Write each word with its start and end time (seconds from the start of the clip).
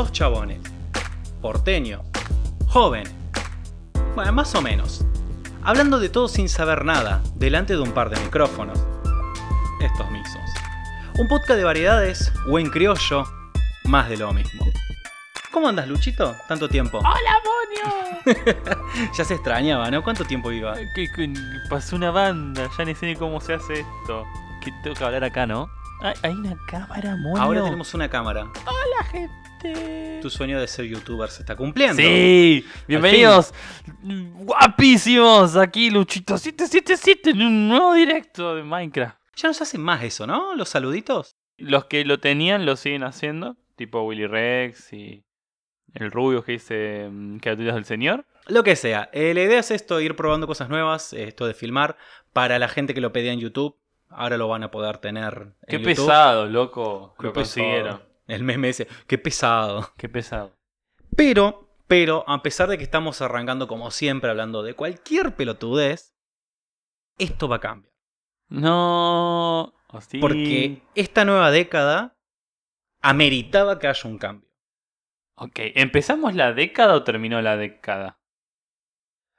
dos 0.00 0.12
chabones, 0.12 0.58
porteño, 1.42 2.00
joven, 2.68 3.04
bueno, 4.14 4.32
más 4.32 4.54
o 4.54 4.62
menos, 4.62 5.04
hablando 5.62 6.00
de 6.00 6.08
todo 6.08 6.26
sin 6.26 6.48
saber 6.48 6.86
nada, 6.86 7.20
delante 7.34 7.74
de 7.74 7.80
un 7.80 7.92
par 7.92 8.08
de 8.08 8.18
micrófonos. 8.18 8.82
Estos 9.78 10.10
mismos. 10.10 10.50
Un 11.18 11.28
podcast 11.28 11.58
de 11.58 11.64
variedades, 11.64 12.32
buen 12.46 12.70
criollo, 12.70 13.24
más 13.84 14.08
de 14.08 14.16
lo 14.16 14.32
mismo. 14.32 14.64
¿Cómo 15.52 15.68
andas, 15.68 15.86
Luchito? 15.86 16.34
¿Tanto 16.48 16.66
tiempo? 16.66 16.98
¡Hola, 17.00 17.42
Monio! 18.24 19.12
ya 19.14 19.22
se 19.22 19.34
extrañaba, 19.34 19.90
¿no? 19.90 20.02
¿Cuánto 20.02 20.24
tiempo 20.24 20.50
iba? 20.50 20.76
Que, 20.94 21.12
que 21.14 21.30
pasó 21.68 21.96
una 21.96 22.10
banda, 22.10 22.70
ya 22.78 22.86
ni 22.86 22.94
sé 22.94 23.04
ni 23.04 23.16
cómo 23.16 23.38
se 23.42 23.52
hace 23.52 23.80
esto. 23.80 24.24
Que 24.64 24.72
tengo 24.82 24.96
que 24.96 25.04
hablar 25.04 25.24
acá, 25.24 25.44
¿no? 25.44 25.68
Hay, 26.00 26.14
hay 26.22 26.32
una 26.32 26.56
cámara, 26.68 27.16
Monio. 27.16 27.42
Ahora 27.42 27.64
tenemos 27.64 27.92
una 27.92 28.08
cámara. 28.08 28.50
Hola, 28.64 29.04
gente. 29.10 29.49
Tu 30.22 30.30
sueño 30.30 30.58
de 30.58 30.66
ser 30.66 30.86
youtuber 30.86 31.28
se 31.30 31.42
está 31.42 31.54
cumpliendo. 31.54 31.96
Sí, 31.96 32.64
bienvenidos, 32.88 33.52
guapísimos, 34.02 35.56
aquí 35.56 35.90
Luchito 35.90 36.38
777 36.38 37.30
en 37.30 37.42
un 37.42 37.68
nuevo 37.68 37.92
directo 37.92 38.54
de 38.54 38.62
Minecraft. 38.62 39.18
Ya 39.36 39.48
no 39.48 39.54
se 39.54 39.62
hace 39.64 39.76
más 39.78 40.02
eso, 40.02 40.26
¿no? 40.26 40.54
Los 40.54 40.70
saluditos. 40.70 41.36
Los 41.58 41.84
que 41.86 42.04
lo 42.06 42.18
tenían 42.20 42.64
lo 42.64 42.76
siguen 42.76 43.02
haciendo, 43.02 43.56
tipo 43.76 44.02
Willy 44.02 44.26
Rex 44.26 44.92
y 44.94 45.24
el 45.94 46.10
rubio 46.10 46.42
que 46.42 46.52
dice 46.52 47.08
mm, 47.10 47.38
criaturas 47.38 47.74
del 47.74 47.84
señor. 47.84 48.24
Lo 48.46 48.62
que 48.64 48.76
sea. 48.76 49.10
Eh, 49.12 49.34
la 49.34 49.42
idea 49.42 49.60
es 49.60 49.70
esto, 49.70 50.00
ir 50.00 50.16
probando 50.16 50.46
cosas 50.46 50.70
nuevas, 50.70 51.12
eh, 51.12 51.24
esto 51.24 51.46
de 51.46 51.52
filmar. 51.54 51.96
Para 52.32 52.58
la 52.58 52.68
gente 52.68 52.94
que 52.94 53.00
lo 53.02 53.12
pedía 53.12 53.32
en 53.32 53.40
YouTube, 53.40 53.76
ahora 54.08 54.38
lo 54.38 54.48
van 54.48 54.62
a 54.62 54.70
poder 54.70 54.98
tener. 54.98 55.34
en 55.34 55.54
Qué 55.68 55.76
YouTube. 55.76 55.86
pesado, 55.86 56.46
loco. 56.46 57.14
Qué 57.18 57.26
lo 57.26 57.32
pesado. 57.34 57.44
consiguieron. 57.64 58.09
El 58.30 58.44
meme 58.44 58.68
ese, 58.70 58.86
qué 59.06 59.18
pesado. 59.18 59.92
Qué 59.96 60.08
pesado. 60.08 60.56
Pero, 61.16 61.68
pero, 61.86 62.24
a 62.28 62.42
pesar 62.42 62.68
de 62.68 62.78
que 62.78 62.84
estamos 62.84 63.20
arrancando 63.20 63.66
como 63.68 63.90
siempre 63.90 64.30
hablando 64.30 64.62
de 64.62 64.74
cualquier 64.74 65.34
pelotudez, 65.34 66.14
esto 67.18 67.48
va 67.48 67.56
a 67.56 67.60
cambiar. 67.60 67.92
No. 68.48 69.74
oh. 69.88 70.00
Porque 70.20 70.82
esta 70.94 71.24
nueva 71.24 71.50
década 71.50 72.16
ameritaba 73.00 73.78
que 73.78 73.88
haya 73.88 74.08
un 74.08 74.18
cambio. 74.18 74.50
Ok, 75.36 75.58
¿empezamos 75.74 76.34
la 76.34 76.52
década 76.52 76.94
o 76.94 77.02
terminó 77.02 77.40
la 77.40 77.56
década? 77.56 78.20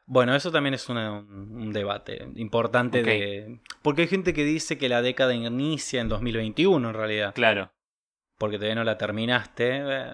Bueno, 0.07 0.35
eso 0.35 0.51
también 0.51 0.73
es 0.73 0.89
una- 0.89 1.19
un, 1.19 1.71
debate 1.71 2.27
importante 2.35 3.03
de... 3.03 3.59
Porque 3.81 4.01
hay 4.01 4.07
gente 4.07 4.33
que 4.33 4.43
dice 4.43 4.77
que 4.77 4.89
la 4.89 5.01
década 5.01 5.33
inicia 5.33 6.01
en 6.01 6.09
2021 6.09 6.89
en 6.89 6.93
realidad. 6.93 7.33
Claro. 7.33 7.71
Porque 8.41 8.57
todavía 8.57 8.73
no 8.73 8.83
la 8.83 8.97
terminaste. 8.97 9.81
eh, 9.83 10.13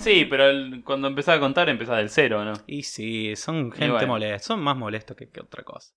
Sí, 0.00 0.24
pero 0.30 0.48
el- 0.48 0.84
cuando 0.84 1.08
empezaba 1.08 1.36
a 1.38 1.40
contar 1.40 1.68
empezaba 1.68 1.98
del 1.98 2.10
cero, 2.10 2.44
¿no? 2.44 2.52
Y 2.68 2.84
sí, 2.84 3.34
son 3.34 3.72
gente 3.72 3.90
bueno. 3.90 4.06
molesta. 4.06 4.38
Son 4.46 4.60
más 4.60 4.76
molestos 4.76 5.16
que, 5.16 5.28
que 5.28 5.40
otra 5.40 5.64
cosa. 5.64 5.92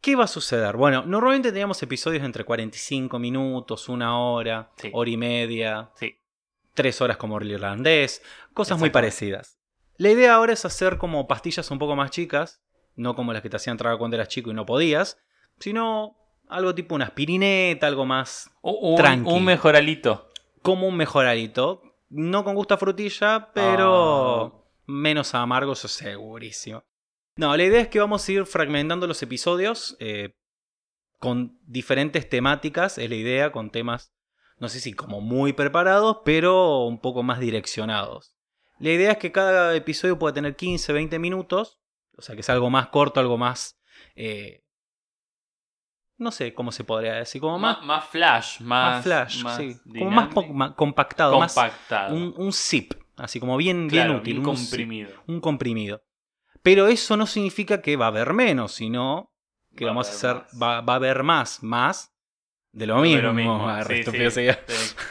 ¿Qué 0.00 0.14
va 0.14 0.24
a 0.24 0.28
suceder? 0.28 0.76
Bueno, 0.76 1.02
normalmente 1.04 1.50
teníamos 1.50 1.82
episodios 1.82 2.22
entre 2.22 2.44
45 2.44 3.18
minutos, 3.18 3.88
una 3.88 4.16
hora, 4.20 4.70
Sí. 4.76 4.90
hora 4.92 5.10
y 5.10 5.16
media, 5.16 5.90
Sí. 5.96 6.14
tres 6.74 7.00
horas 7.00 7.16
como 7.16 7.38
el 7.38 7.50
irlandés, 7.50 8.22
cosas 8.52 8.78
muy 8.78 8.90
parecidas. 8.90 9.58
La 9.96 10.10
idea 10.10 10.34
ahora 10.34 10.52
es 10.52 10.64
hacer 10.64 10.96
como 10.98 11.26
pastillas 11.26 11.70
un 11.72 11.80
poco 11.80 11.96
más 11.96 12.12
chicas, 12.12 12.62
no 12.94 13.16
como 13.16 13.32
las 13.32 13.42
que 13.42 13.50
te 13.50 13.56
hacían 13.56 13.78
tragar 13.78 13.98
cuando 13.98 14.16
eras 14.16 14.28
chico 14.28 14.52
y 14.52 14.54
no 14.54 14.64
podías, 14.64 15.18
sino 15.58 16.16
algo 16.48 16.72
tipo 16.72 16.94
una 16.94 17.06
aspirineta, 17.06 17.88
algo 17.88 18.04
más 18.06 18.48
Un, 18.62 18.94
Tranqui. 18.96 19.28
un 19.28 19.44
mejoralito. 19.44 20.30
Como 20.64 20.88
un 20.88 20.96
mejoralito. 20.96 21.82
No 22.08 22.42
con 22.42 22.54
gusto 22.54 22.72
a 22.74 22.78
frutilla, 22.78 23.50
pero 23.52 24.42
Ah. 24.42 24.52
menos 24.86 25.34
amargo, 25.34 25.72
eso 25.74 25.88
segurísimo. 25.88 26.82
No, 27.36 27.54
la 27.56 27.64
idea 27.64 27.80
es 27.82 27.88
que 27.88 27.98
vamos 28.00 28.26
a 28.26 28.32
ir 28.32 28.46
fragmentando 28.46 29.06
los 29.06 29.22
episodios 29.22 29.96
eh, 30.00 30.34
con 31.18 31.58
diferentes 31.66 32.28
temáticas, 32.28 32.96
es 32.98 33.08
la 33.10 33.16
idea, 33.16 33.52
con 33.52 33.70
temas, 33.70 34.14
no 34.58 34.68
sé 34.68 34.80
si 34.80 34.94
como 34.94 35.20
muy 35.20 35.52
preparados, 35.52 36.18
pero 36.24 36.84
un 36.86 36.98
poco 36.98 37.22
más 37.22 37.40
direccionados. 37.40 38.36
La 38.78 38.90
idea 38.90 39.12
es 39.12 39.18
que 39.18 39.32
cada 39.32 39.74
episodio 39.76 40.18
pueda 40.18 40.32
tener 40.34 40.56
15, 40.56 40.92
20 40.92 41.18
minutos, 41.18 41.78
o 42.16 42.22
sea, 42.22 42.36
que 42.36 42.42
sea 42.42 42.54
algo 42.54 42.70
más 42.70 42.88
corto, 42.88 43.20
algo 43.20 43.36
más... 43.36 43.78
eh, 44.16 44.63
no 46.18 46.30
sé 46.30 46.54
cómo 46.54 46.72
se 46.72 46.84
podría 46.84 47.14
decir, 47.14 47.40
como 47.40 47.58
más, 47.58 47.78
Más, 47.78 47.86
más 47.86 48.04
flash, 48.06 48.60
más, 48.60 48.94
más 48.96 49.02
flash, 49.04 49.42
más 49.42 49.56
sí. 49.56 49.76
Como 49.98 50.10
más 50.10 50.28
ma- 50.52 50.74
compactado, 50.74 51.38
más 51.38 51.54
compactado. 51.54 52.14
un, 52.14 52.34
un 52.36 52.52
zip, 52.52 52.94
así 53.16 53.40
como 53.40 53.56
bien, 53.56 53.88
Claro, 53.88 54.20
bien 54.20 54.38
útil. 54.38 54.48
un 54.48 54.56
zip, 54.56 54.68
comprimido. 54.70 55.10
un 55.26 55.40
comprimido. 55.40 56.02
Pero 56.62 56.86
eso 56.88 57.16
no 57.16 57.26
significa 57.26 57.82
que 57.82 57.96
va 57.96 58.06
a 58.06 58.08
haber 58.08 58.32
menos, 58.32 58.72
sino 58.72 59.32
que 59.76 59.84
Va 59.84 59.90
vamos 59.90 60.08
a 60.08 60.12
hacer, 60.12 60.36
va, 60.62 60.80
va 60.80 60.92
a 60.94 60.96
haber 60.96 61.22
más, 61.24 61.62
más 61.62 62.14
de 62.72 62.86
lo 62.86 62.96
De 62.96 63.02
mismo. 63.08 63.22
lo 63.22 63.34
mismo, 63.34 63.68
sí, 63.88 64.02
sí, 64.04 64.30
sí. 64.30 64.46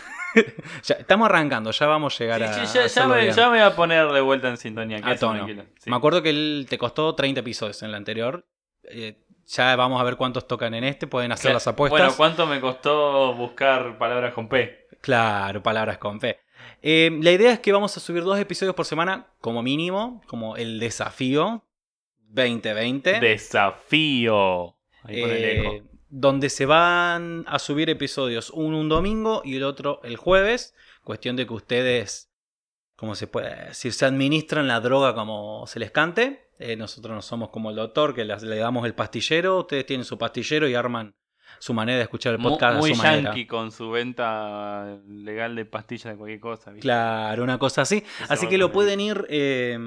Ya, 0.83 0.95
estamos 0.95 1.27
arrancando, 1.27 1.69
ya 1.69 1.85
vamos 1.85 2.15
a 2.15 2.23
llegar 2.23 2.41
a. 2.41 2.65
sí, 2.65 2.79
ya, 2.79 2.87
ya 2.87 3.07
me, 3.07 3.31
ya 3.31 3.43
me 3.51 3.57
voy 3.59 3.59
a 3.59 3.75
poner 3.75 4.07
de 4.11 4.19
vuelta 4.19 4.49
en 4.49 4.57
sintonía. 4.57 4.99
A 5.03 5.15
tono. 5.15 5.45
Me 5.85 5.95
acuerdo 5.95 6.23
que 6.23 6.31
él 6.31 6.65
te 6.67 6.79
costó 6.79 7.13
30 7.13 7.41
episodios 7.41 7.83
en 7.83 7.89
el 7.89 7.95
anterior. 7.95 8.47
Eh, 8.85 9.22
ya 9.47 9.75
vamos 9.75 9.99
a 9.99 10.03
ver 10.03 10.15
cuántos 10.15 10.47
tocan 10.47 10.73
en 10.73 10.83
este. 10.83 11.07
Pueden 11.07 11.31
hacer 11.31 11.53
las 11.53 11.67
apuestas. 11.67 11.99
Bueno, 11.99 12.13
¿cuánto 12.15 12.45
me 12.45 12.59
costó 12.59 13.33
buscar 13.33 13.97
palabras 13.97 14.33
con 14.33 14.47
P? 14.47 14.87
Claro, 15.01 15.61
palabras 15.61 15.97
con 15.97 16.19
P. 16.19 16.39
Eh, 16.81 17.17
la 17.21 17.31
idea 17.31 17.53
es 17.53 17.59
que 17.59 17.71
vamos 17.71 17.95
a 17.95 17.99
subir 17.99 18.23
dos 18.23 18.39
episodios 18.39 18.75
por 18.75 18.85
semana, 18.85 19.27
como 19.39 19.61
mínimo, 19.61 20.21
como 20.27 20.57
el 20.57 20.79
desafío 20.79 21.63
2020. 22.29 23.19
Desafío. 23.19 24.75
Ahí 25.03 25.21
el 25.21 25.31
eh, 25.31 25.59
eco. 25.59 25.87
donde 26.09 26.49
se 26.49 26.65
van 26.65 27.45
a 27.47 27.59
subir 27.59 27.89
episodios, 27.89 28.49
uno 28.49 28.79
un 28.79 28.89
domingo 28.89 29.41
y 29.45 29.57
el 29.57 29.63
otro 29.63 30.01
el 30.03 30.17
jueves. 30.17 30.75
Cuestión 31.03 31.35
de 31.35 31.45
que 31.45 31.53
ustedes, 31.53 32.32
como 32.95 33.15
se 33.15 33.27
puede 33.27 33.67
decir, 33.67 33.91
se 33.93 34.05
administran 34.05 34.67
la 34.67 34.79
droga 34.79 35.13
como 35.15 35.65
se 35.67 35.79
les 35.79 35.91
cante. 35.91 36.49
Eh, 36.59 36.75
nosotros 36.75 37.13
no 37.15 37.21
somos 37.21 37.49
como 37.49 37.71
el 37.71 37.75
doctor, 37.75 38.13
que 38.13 38.23
las- 38.25 38.43
le 38.43 38.57
damos 38.57 38.85
el 38.85 38.93
pastillero. 38.93 39.59
Ustedes 39.59 39.85
tienen 39.85 40.05
su 40.05 40.17
pastillero 40.17 40.67
y 40.67 40.75
arman 40.75 41.15
su 41.59 41.73
manera 41.73 41.97
de 41.97 42.03
escuchar 42.03 42.33
el 42.35 42.41
podcast 42.41 42.79
Muy 42.79 42.91
a 42.91 42.95
su 42.95 43.01
manera. 43.01 43.23
yankee 43.29 43.45
con 43.47 43.71
su 43.71 43.89
venta 43.91 44.97
legal 45.07 45.55
de 45.55 45.65
pastillas 45.65 46.13
de 46.13 46.17
cualquier 46.17 46.39
cosa. 46.39 46.71
¿viste? 46.71 46.81
Claro, 46.83 47.43
una 47.43 47.57
cosa 47.57 47.81
así. 47.81 48.03
Así 48.29 48.47
que 48.47 48.57
lo 48.57 48.71
pueden 48.71 48.99
ir 49.01 49.25
eh, 49.29 49.77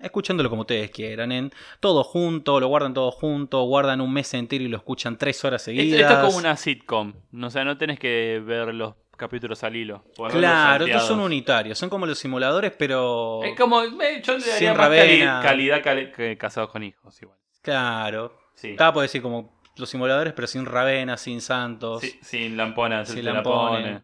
escuchándolo 0.00 0.50
como 0.50 0.62
ustedes 0.62 0.90
quieran. 0.90 1.32
En 1.32 1.52
todo 1.80 2.02
junto, 2.04 2.60
lo 2.60 2.68
guardan 2.68 2.94
todo 2.94 3.10
junto, 3.10 3.62
guardan 3.64 4.00
un 4.00 4.12
mes 4.12 4.32
entero 4.34 4.64
y 4.64 4.68
lo 4.68 4.76
escuchan 4.76 5.16
tres 5.16 5.44
horas 5.44 5.62
Esto, 5.66 5.70
seguidas. 5.80 6.00
esto 6.00 6.12
es 6.14 6.26
como 6.26 6.38
una 6.38 6.56
sitcom. 6.56 7.14
O 7.42 7.50
sea, 7.50 7.64
no 7.64 7.78
tenés 7.78 7.98
que 7.98 8.42
ver 8.44 8.74
los 8.74 8.94
capítulos 9.16 9.62
al 9.64 9.74
hilo. 9.76 10.04
Claro, 10.30 10.86
estos 10.86 11.06
son 11.06 11.20
unitarios. 11.20 11.78
Son 11.78 11.88
como 11.90 12.06
los 12.06 12.18
simuladores, 12.18 12.72
pero. 12.78 13.42
Es 13.44 13.56
como. 13.58 13.82
eh, 13.82 14.22
yo 14.22 14.38
le 14.38 14.46
daría 14.46 14.54
Sin 14.58 14.68
más 14.76 15.42
calidad 15.42 15.82
cali- 15.82 16.12
que 16.12 16.36
casados 16.38 16.70
con 16.70 16.82
hijos, 16.82 17.20
igual. 17.22 17.38
Claro. 17.62 18.36
Sí. 18.54 18.70
Estaba 18.70 18.92
por 18.94 19.02
decir 19.02 19.20
como 19.22 19.60
los 19.76 19.88
simuladores, 19.90 20.32
pero 20.32 20.46
sin 20.46 20.64
Ravena, 20.64 21.16
sin 21.16 21.40
Santos. 21.40 22.00
Sí, 22.02 22.18
sin 22.22 22.56
lamponas, 22.56 23.08
Sin 23.08 23.24
lampones. 23.24 23.84
lampones. 23.84 24.02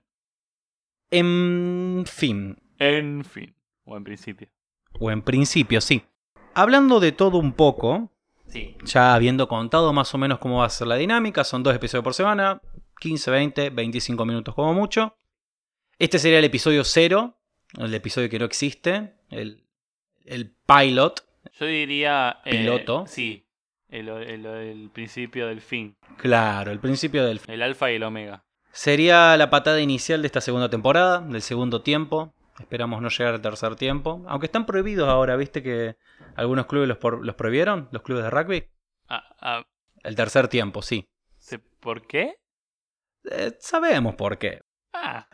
En 1.11 2.05
fin. 2.07 2.57
En 2.79 3.25
fin. 3.25 3.55
O 3.85 3.97
en 3.97 4.05
principio. 4.05 4.49
O 4.99 5.11
en 5.11 5.23
principio, 5.23 5.81
sí. 5.81 6.03
Hablando 6.55 7.01
de 7.01 7.13
todo 7.13 7.39
un 7.39 7.53
poco, 7.53 8.09
Sí. 8.47 8.77
Ya 8.85 9.15
habiendo 9.15 9.49
contado 9.49 9.95
más 9.95 10.15
o 10.15 10.19
menos 10.19 10.39
cómo 10.39 10.59
va 10.59 10.67
a 10.67 10.69
ser 10.69 10.87
la 10.87 10.97
dinámica, 10.97 11.43
son 11.43 11.63
dos 11.63 11.75
episodios 11.75 12.05
por 12.05 12.13
semana, 12.13 12.61
15, 13.03 13.31
20, 13.33 13.71
25 13.71 14.25
minutos 14.25 14.55
como 14.55 14.73
mucho. 14.75 15.17
Este 15.99 16.21
sería 16.21 16.39
el 16.39 16.45
episodio 16.45 16.85
0, 16.85 17.37
el 17.79 17.95
episodio 17.95 18.29
que 18.31 18.39
no 18.39 18.45
existe, 18.45 19.15
el, 19.31 19.65
el 20.25 20.55
pilot, 20.67 21.25
Yo 21.59 21.67
diría. 21.67 22.39
eh, 22.45 22.51
Piloto. 22.59 23.05
sí. 23.09 23.45
El, 23.89 24.09
el- 24.09 24.47
el 24.47 24.91
principio 24.91 25.49
del 25.49 25.61
fin. 25.61 25.97
claro, 26.17 26.71
el 26.71 26.79
principio 26.81 27.25
del... 27.27 27.41
El 27.49 27.61
alfa 27.61 27.91
y 27.93 27.97
el 27.97 28.05
omega. 28.05 28.45
Sería 28.73 29.37
la 29.37 29.51
patada 29.51 29.81
inicial 29.81 30.23
de 30.23 30.27
esta 30.27 30.41
segunda 30.41 30.71
temporada, 30.71 31.21
del 31.21 31.43
segundo 31.43 31.83
tiempo. 31.83 32.33
Esperamos 32.59 33.03
no 33.03 33.09
llegar 33.11 33.35
al 33.35 33.43
tercer 33.43 33.75
tiempo. 33.77 34.25
Aunque 34.29 34.47
están 34.47 34.65
prohibidos 34.65 35.09
ahora, 35.09 35.37
¿viste 35.37 35.63
que 35.63 35.97
algunos 36.37 36.67
clubes 36.67 36.89
los, 36.89 36.97
por- 36.99 37.27
los 37.27 37.35
prohibieron? 37.35 37.89
¿Los 37.93 38.01
clubes 38.03 38.25
de 38.25 38.31
rugby? 38.31 38.65
Ah, 39.09 39.25
ah, 39.41 39.67
El 40.05 40.15
tercer 40.15 40.47
tiempo, 40.49 40.81
sí. 40.81 41.07
¿se- 41.39 41.59
¿Por 41.59 42.07
qué? 42.07 42.37
Eh, 43.31 43.53
sabemos 43.61 44.15
por 44.15 44.39
qué. 44.39 44.61
Ah, 44.93 45.27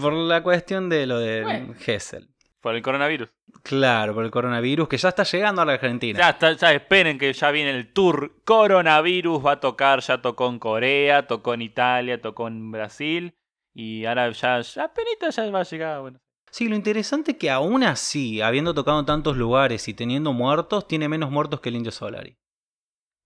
Por 0.00 0.12
la 0.12 0.42
cuestión 0.42 0.88
de 0.88 1.06
lo 1.06 1.18
de 1.18 1.42
Bueno. 1.42 1.74
Gessel. 1.78 2.28
por 2.60 2.74
el 2.76 2.82
coronavirus. 2.82 3.30
Claro, 3.62 4.14
por 4.14 4.24
el 4.24 4.30
coronavirus 4.30 4.88
que 4.88 4.98
ya 4.98 5.08
está 5.08 5.22
llegando 5.24 5.62
a 5.62 5.64
la 5.64 5.72
Argentina. 5.72 6.18
Ya, 6.18 6.30
está, 6.30 6.52
ya 6.52 6.72
esperen 6.72 7.18
que 7.18 7.32
ya 7.32 7.50
viene 7.50 7.70
el 7.70 7.92
tour. 7.92 8.42
Coronavirus 8.44 9.44
va 9.44 9.52
a 9.52 9.60
tocar, 9.60 10.00
ya 10.00 10.20
tocó 10.22 10.48
en 10.48 10.58
Corea, 10.58 11.26
tocó 11.26 11.54
en 11.54 11.62
Italia, 11.62 12.20
tocó 12.20 12.48
en 12.48 12.70
Brasil. 12.70 13.34
Y 13.74 14.04
ahora 14.04 14.30
ya, 14.30 14.60
ya 14.60 14.84
apenita 14.84 15.30
ya 15.30 15.50
va 15.50 15.60
a 15.60 15.64
llegar. 15.64 16.00
Bueno. 16.02 16.20
Sí, 16.50 16.68
lo 16.68 16.74
interesante 16.76 17.32
es 17.32 17.36
que 17.38 17.50
aún 17.50 17.82
así, 17.82 18.40
habiendo 18.40 18.74
tocado 18.74 19.00
en 19.00 19.06
tantos 19.06 19.36
lugares 19.36 19.88
y 19.88 19.94
teniendo 19.94 20.32
muertos, 20.32 20.86
tiene 20.86 21.08
menos 21.08 21.30
muertos 21.30 21.60
que 21.60 21.68
el 21.70 21.76
Indio 21.76 21.92
Solari. 21.92 22.36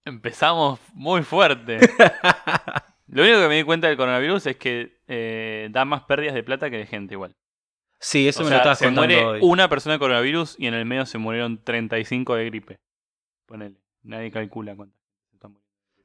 Empezamos 0.05 0.79
muy 0.93 1.23
fuerte. 1.23 1.79
Lo 3.07 3.23
único 3.23 3.39
que 3.41 3.49
me 3.49 3.57
di 3.57 3.63
cuenta 3.65 3.89
del 3.89 3.97
coronavirus 3.97 4.47
es 4.47 4.57
que 4.57 4.99
eh, 5.09 5.69
da 5.71 5.85
más 5.85 6.03
pérdidas 6.05 6.35
de 6.35 6.43
plata 6.43 6.71
que 6.71 6.79
de 6.79 6.87
gente 6.87 7.15
igual. 7.15 7.35
Sí, 8.01 8.29
eso 8.29 8.41
O 8.41 8.45
me 8.45 8.49
sea, 8.49 8.57
lo 8.59 8.61
estabas 8.63 8.79
se 8.79 8.85
contando 8.87 9.15
muere 9.15 9.25
hoy. 9.25 9.41
una 9.43 9.69
persona 9.69 9.95
de 9.95 9.99
coronavirus 9.99 10.57
y 10.59 10.67
en 10.67 10.75
el 10.75 10.85
medio 10.85 11.07
se 11.07 11.19
murieron 11.19 11.63
35 11.63 12.35
de 12.35 12.45
gripe. 12.47 12.81
Ponele. 13.47 13.77
Nadie 14.03 14.31
calcula 14.31 14.75
muriendo. 14.75 14.95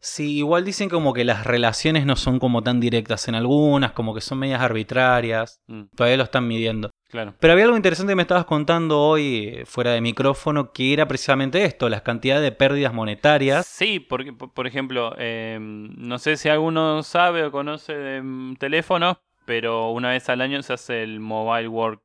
Sí, 0.01 0.37
igual 0.37 0.63
dicen 0.63 0.87
como 0.87 1.13
que 1.13 1.25
las 1.25 1.45
relaciones 1.45 2.05
no 2.05 2.15
son 2.15 2.39
como 2.39 2.63
tan 2.63 2.79
directas 2.79 3.27
en 3.27 3.35
algunas, 3.35 3.91
como 3.91 4.15
que 4.15 4.21
son 4.21 4.39
medias 4.39 4.61
arbitrarias. 4.61 5.59
Mm, 5.67 5.83
Todavía 5.93 6.15
lo 6.15 6.23
están 6.23 6.47
midiendo. 6.47 6.89
Claro. 7.09 7.35
Pero 7.39 7.53
había 7.53 7.65
algo 7.65 7.75
interesante 7.75 8.11
que 8.11 8.15
me 8.15 8.21
estabas 8.21 8.45
contando 8.45 8.99
hoy 9.01 9.47
eh, 9.47 9.65
fuera 9.65 9.91
de 9.91 10.01
micrófono, 10.01 10.71
que 10.71 10.93
era 10.93 11.07
precisamente 11.07 11.63
esto, 11.65 11.89
las 11.89 12.01
cantidades 12.01 12.43
de 12.43 12.51
pérdidas 12.51 12.93
monetarias. 12.93 13.65
Sí, 13.65 13.99
porque, 13.99 14.33
por 14.33 14.67
ejemplo, 14.67 15.13
eh, 15.17 15.57
no 15.59 16.19
sé 16.19 16.37
si 16.37 16.49
alguno 16.49 17.03
sabe 17.03 17.43
o 17.43 17.51
conoce 17.51 17.93
de 17.93 18.21
mm, 18.21 18.55
teléfonos, 18.55 19.17
pero 19.45 19.91
una 19.91 20.09
vez 20.09 20.29
al 20.29 20.41
año 20.41 20.61
se 20.63 20.73
hace 20.73 21.03
el 21.03 21.19
Mobile 21.19 21.67
World 21.67 21.99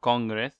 Congress. 0.00 0.58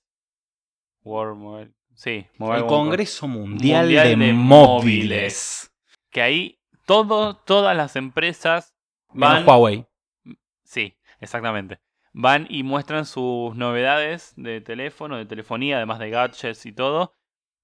World 1.04 1.38
Mobile. 1.38 1.72
Sí, 1.94 2.26
Mobile 2.36 2.58
El 2.58 2.62
World 2.64 2.68
Congreso 2.68 3.26
Mundial, 3.28 3.84
Mundial 3.84 4.18
de, 4.18 4.26
de 4.26 4.32
Móviles. 4.32 5.72
Que 6.10 6.22
ahí 6.22 6.58
todo, 6.86 7.36
todas 7.36 7.76
las 7.76 7.96
empresas 7.96 8.74
Menos 9.12 9.44
van. 9.44 9.48
Huawei. 9.48 9.86
Sí, 10.64 10.96
exactamente. 11.20 11.80
Van 12.20 12.48
y 12.50 12.64
muestran 12.64 13.06
sus 13.06 13.54
novedades 13.54 14.32
de 14.36 14.60
teléfono, 14.60 15.16
de 15.16 15.24
telefonía, 15.24 15.76
además 15.76 16.00
de 16.00 16.10
gadgets 16.10 16.66
y 16.66 16.72
todo. 16.72 17.14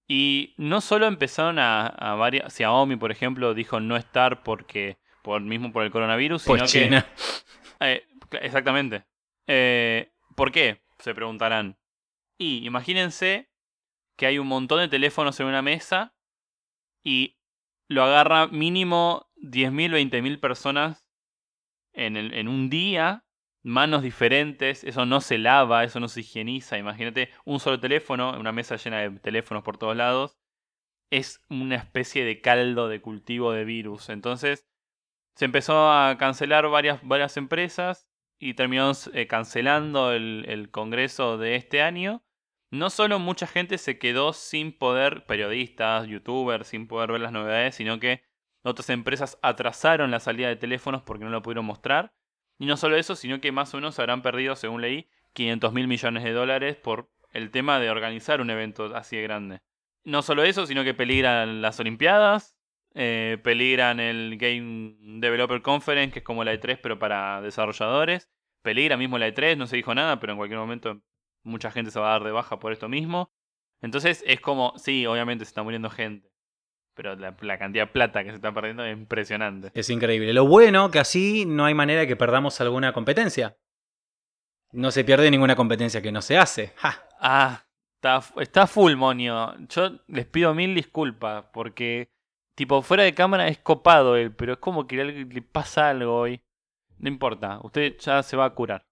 Y 0.06 0.54
no 0.58 0.80
solo 0.80 1.06
empezaron 1.06 1.58
a, 1.58 1.86
a 1.86 2.14
varias. 2.14 2.54
Xiaomi, 2.54 2.94
por 2.94 3.10
ejemplo, 3.10 3.52
dijo 3.54 3.80
no 3.80 3.96
estar 3.96 4.42
porque. 4.44 4.98
Por, 5.22 5.40
mismo 5.40 5.72
por 5.72 5.82
el 5.84 5.90
coronavirus, 5.90 6.42
sino 6.42 6.58
que. 6.58 6.66
China. 6.66 7.06
Eh, 7.80 8.06
cl- 8.30 8.38
exactamente. 8.42 9.04
Eh, 9.48 10.12
¿Por 10.36 10.52
qué? 10.52 10.82
Se 10.98 11.12
preguntarán. 11.14 11.76
Y 12.38 12.64
imagínense 12.64 13.50
que 14.16 14.26
hay 14.26 14.38
un 14.38 14.46
montón 14.46 14.78
de 14.78 14.86
teléfonos 14.88 15.40
en 15.40 15.46
una 15.48 15.60
mesa 15.62 16.14
y 17.02 17.36
lo 17.88 18.04
agarra 18.04 18.46
mínimo 18.46 19.26
10.000, 19.36 19.90
20.000 19.90 20.38
personas 20.38 21.04
en, 21.92 22.16
el- 22.16 22.32
en 22.34 22.46
un 22.46 22.70
día, 22.70 23.23
manos 23.64 24.02
diferentes, 24.02 24.84
eso 24.84 25.06
no 25.06 25.20
se 25.20 25.38
lava, 25.38 25.84
eso 25.84 25.98
no 25.98 26.08
se 26.08 26.20
higieniza. 26.20 26.78
Imagínate 26.78 27.30
un 27.44 27.58
solo 27.58 27.80
teléfono, 27.80 28.38
una 28.38 28.52
mesa 28.52 28.76
llena 28.76 29.00
de 29.00 29.10
teléfonos 29.18 29.64
por 29.64 29.78
todos 29.78 29.96
lados. 29.96 30.38
Es 31.10 31.42
una 31.48 31.76
especie 31.76 32.24
de 32.24 32.40
caldo 32.40 32.88
de 32.88 33.00
cultivo 33.00 33.52
de 33.52 33.64
virus. 33.64 34.10
Entonces, 34.10 34.66
se 35.34 35.46
empezó 35.46 35.90
a 35.90 36.16
cancelar 36.18 36.68
varias, 36.68 37.00
varias 37.02 37.36
empresas 37.36 38.08
y 38.38 38.54
terminó 38.54 38.92
eh, 39.14 39.26
cancelando 39.26 40.12
el, 40.12 40.44
el 40.48 40.70
congreso 40.70 41.38
de 41.38 41.56
este 41.56 41.82
año. 41.82 42.22
No 42.70 42.90
solo 42.90 43.18
mucha 43.18 43.46
gente 43.46 43.78
se 43.78 43.98
quedó 43.98 44.32
sin 44.32 44.76
poder, 44.76 45.26
periodistas, 45.26 46.06
youtubers, 46.06 46.68
sin 46.68 46.86
poder 46.86 47.12
ver 47.12 47.20
las 47.22 47.32
novedades, 47.32 47.76
sino 47.76 47.98
que 48.00 48.24
otras 48.62 48.90
empresas 48.90 49.38
atrasaron 49.42 50.10
la 50.10 50.20
salida 50.20 50.48
de 50.48 50.56
teléfonos 50.56 51.02
porque 51.02 51.24
no 51.24 51.30
lo 51.30 51.42
pudieron 51.42 51.64
mostrar. 51.64 52.12
Y 52.58 52.66
no 52.66 52.76
solo 52.76 52.96
eso, 52.96 53.16
sino 53.16 53.40
que 53.40 53.52
más 53.52 53.74
o 53.74 53.78
menos 53.78 53.98
habrán 53.98 54.22
perdido, 54.22 54.56
según 54.56 54.80
leí, 54.80 55.08
500 55.32 55.72
mil 55.72 55.88
millones 55.88 56.24
de 56.24 56.32
dólares 56.32 56.76
por 56.76 57.10
el 57.32 57.50
tema 57.50 57.80
de 57.80 57.90
organizar 57.90 58.40
un 58.40 58.50
evento 58.50 58.94
así 58.94 59.16
de 59.16 59.22
grande. 59.22 59.60
No 60.04 60.22
solo 60.22 60.44
eso, 60.44 60.66
sino 60.66 60.84
que 60.84 60.94
peligran 60.94 61.62
las 61.62 61.80
Olimpiadas, 61.80 62.56
eh, 62.94 63.38
peligran 63.42 63.98
el 63.98 64.36
Game 64.38 64.96
Developer 65.20 65.60
Conference, 65.62 66.12
que 66.12 66.20
es 66.20 66.24
como 66.24 66.44
la 66.44 66.54
E3 66.54 66.78
pero 66.80 66.98
para 66.98 67.40
desarrolladores. 67.40 68.30
Peligra 68.62 68.96
mismo 68.96 69.18
la 69.18 69.28
E3, 69.28 69.56
no 69.56 69.66
se 69.66 69.76
dijo 69.76 69.94
nada, 69.94 70.20
pero 70.20 70.32
en 70.32 70.38
cualquier 70.38 70.60
momento 70.60 71.02
mucha 71.42 71.70
gente 71.70 71.90
se 71.90 72.00
va 72.00 72.08
a 72.08 72.12
dar 72.12 72.24
de 72.24 72.30
baja 72.30 72.58
por 72.58 72.72
esto 72.72 72.88
mismo. 72.88 73.32
Entonces 73.80 74.22
es 74.26 74.40
como, 74.40 74.72
sí, 74.78 75.04
obviamente 75.06 75.44
se 75.44 75.50
está 75.50 75.62
muriendo 75.62 75.90
gente. 75.90 76.30
Pero 76.94 77.16
la, 77.16 77.34
la 77.40 77.58
cantidad 77.58 77.86
de 77.86 77.92
plata 77.92 78.22
que 78.22 78.30
se 78.30 78.36
está 78.36 78.52
perdiendo 78.52 78.84
es 78.84 78.96
impresionante. 78.96 79.70
Es 79.74 79.90
increíble. 79.90 80.32
Lo 80.32 80.46
bueno 80.46 80.90
que 80.90 81.00
así 81.00 81.44
no 81.46 81.64
hay 81.64 81.74
manera 81.74 82.00
de 82.02 82.06
que 82.06 82.16
perdamos 82.16 82.60
alguna 82.60 82.92
competencia. 82.92 83.56
No 84.72 84.90
se 84.90 85.04
pierde 85.04 85.30
ninguna 85.30 85.56
competencia 85.56 86.02
que 86.02 86.12
no 86.12 86.22
se 86.22 86.36
hace. 86.38 86.72
¡Ja! 86.76 87.02
Ah, 87.20 87.64
está, 87.96 88.20
está 88.40 88.66
full, 88.66 88.94
monio. 88.96 89.54
Yo 89.68 90.00
les 90.08 90.26
pido 90.26 90.54
mil 90.54 90.74
disculpas 90.74 91.44
porque, 91.52 92.10
tipo, 92.54 92.82
fuera 92.82 93.02
de 93.04 93.14
cámara 93.14 93.48
es 93.48 93.58
copado 93.58 94.16
él, 94.16 94.32
pero 94.32 94.52
es 94.54 94.58
como 94.58 94.86
que 94.86 94.96
le, 95.04 95.24
le 95.24 95.42
pasa 95.42 95.90
algo 95.90 96.16
hoy. 96.16 96.40
No 96.98 97.08
importa, 97.08 97.58
usted 97.62 97.96
ya 97.98 98.22
se 98.22 98.36
va 98.36 98.44
a 98.46 98.50
curar. 98.54 98.84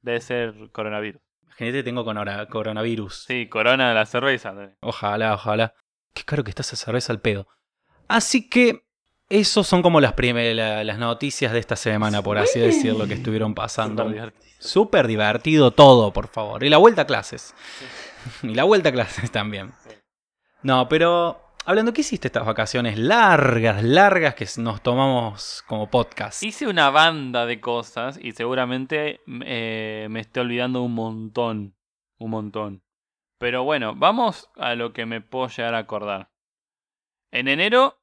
Debe 0.00 0.20
ser 0.20 0.70
coronavirus. 0.72 1.20
Imagínate, 1.44 1.82
tengo 1.82 2.04
conora- 2.04 2.46
coronavirus. 2.48 3.24
Sí, 3.24 3.46
corona 3.48 3.88
de 3.90 3.94
la 3.94 4.06
cerveza. 4.06 4.54
Ojalá, 4.80 5.34
ojalá. 5.34 5.74
Qué 6.14 6.24
caro 6.24 6.44
que 6.44 6.50
está 6.50 6.62
esa 6.62 6.76
cerveza 6.76 7.12
al 7.12 7.20
pedo. 7.20 7.46
Así 8.08 8.48
que, 8.48 8.84
esos 9.28 9.66
son 9.66 9.80
como 9.80 10.00
las, 10.00 10.12
prime- 10.12 10.54
la- 10.54 10.84
las 10.84 10.98
noticias 10.98 11.52
de 11.52 11.58
esta 11.58 11.76
semana, 11.76 12.22
por 12.22 12.36
así 12.38 12.60
decirlo, 12.60 13.06
que 13.06 13.14
estuvieron 13.14 13.54
pasando. 13.54 14.02
Súper 14.02 14.14
divertido. 14.14 14.52
Súper 14.58 15.06
divertido 15.06 15.70
todo, 15.70 16.12
por 16.12 16.28
favor. 16.28 16.62
Y 16.64 16.68
la 16.68 16.76
vuelta 16.76 17.02
a 17.02 17.06
clases. 17.06 17.54
Y 18.42 18.54
la 18.54 18.64
vuelta 18.64 18.90
a 18.90 18.92
clases 18.92 19.30
también. 19.32 19.72
Sí. 19.88 19.94
No, 20.62 20.86
pero 20.88 21.40
hablando, 21.64 21.92
¿qué 21.92 22.02
hiciste 22.02 22.28
estas 22.28 22.44
vacaciones 22.44 22.98
largas, 22.98 23.82
largas 23.82 24.34
que 24.34 24.46
nos 24.58 24.82
tomamos 24.82 25.64
como 25.66 25.90
podcast? 25.90 26.42
Hice 26.42 26.66
una 26.68 26.90
banda 26.90 27.46
de 27.46 27.58
cosas 27.60 28.18
y 28.22 28.32
seguramente 28.32 29.20
eh, 29.44 30.06
me 30.10 30.20
estoy 30.20 30.42
olvidando 30.42 30.82
un 30.82 30.94
montón. 30.94 31.74
Un 32.18 32.30
montón. 32.30 32.81
Pero 33.42 33.64
bueno, 33.64 33.96
vamos 33.96 34.48
a 34.56 34.76
lo 34.76 34.92
que 34.92 35.04
me 35.04 35.20
puedo 35.20 35.48
llegar 35.48 35.74
a 35.74 35.78
acordar. 35.78 36.30
En 37.32 37.48
enero. 37.48 37.98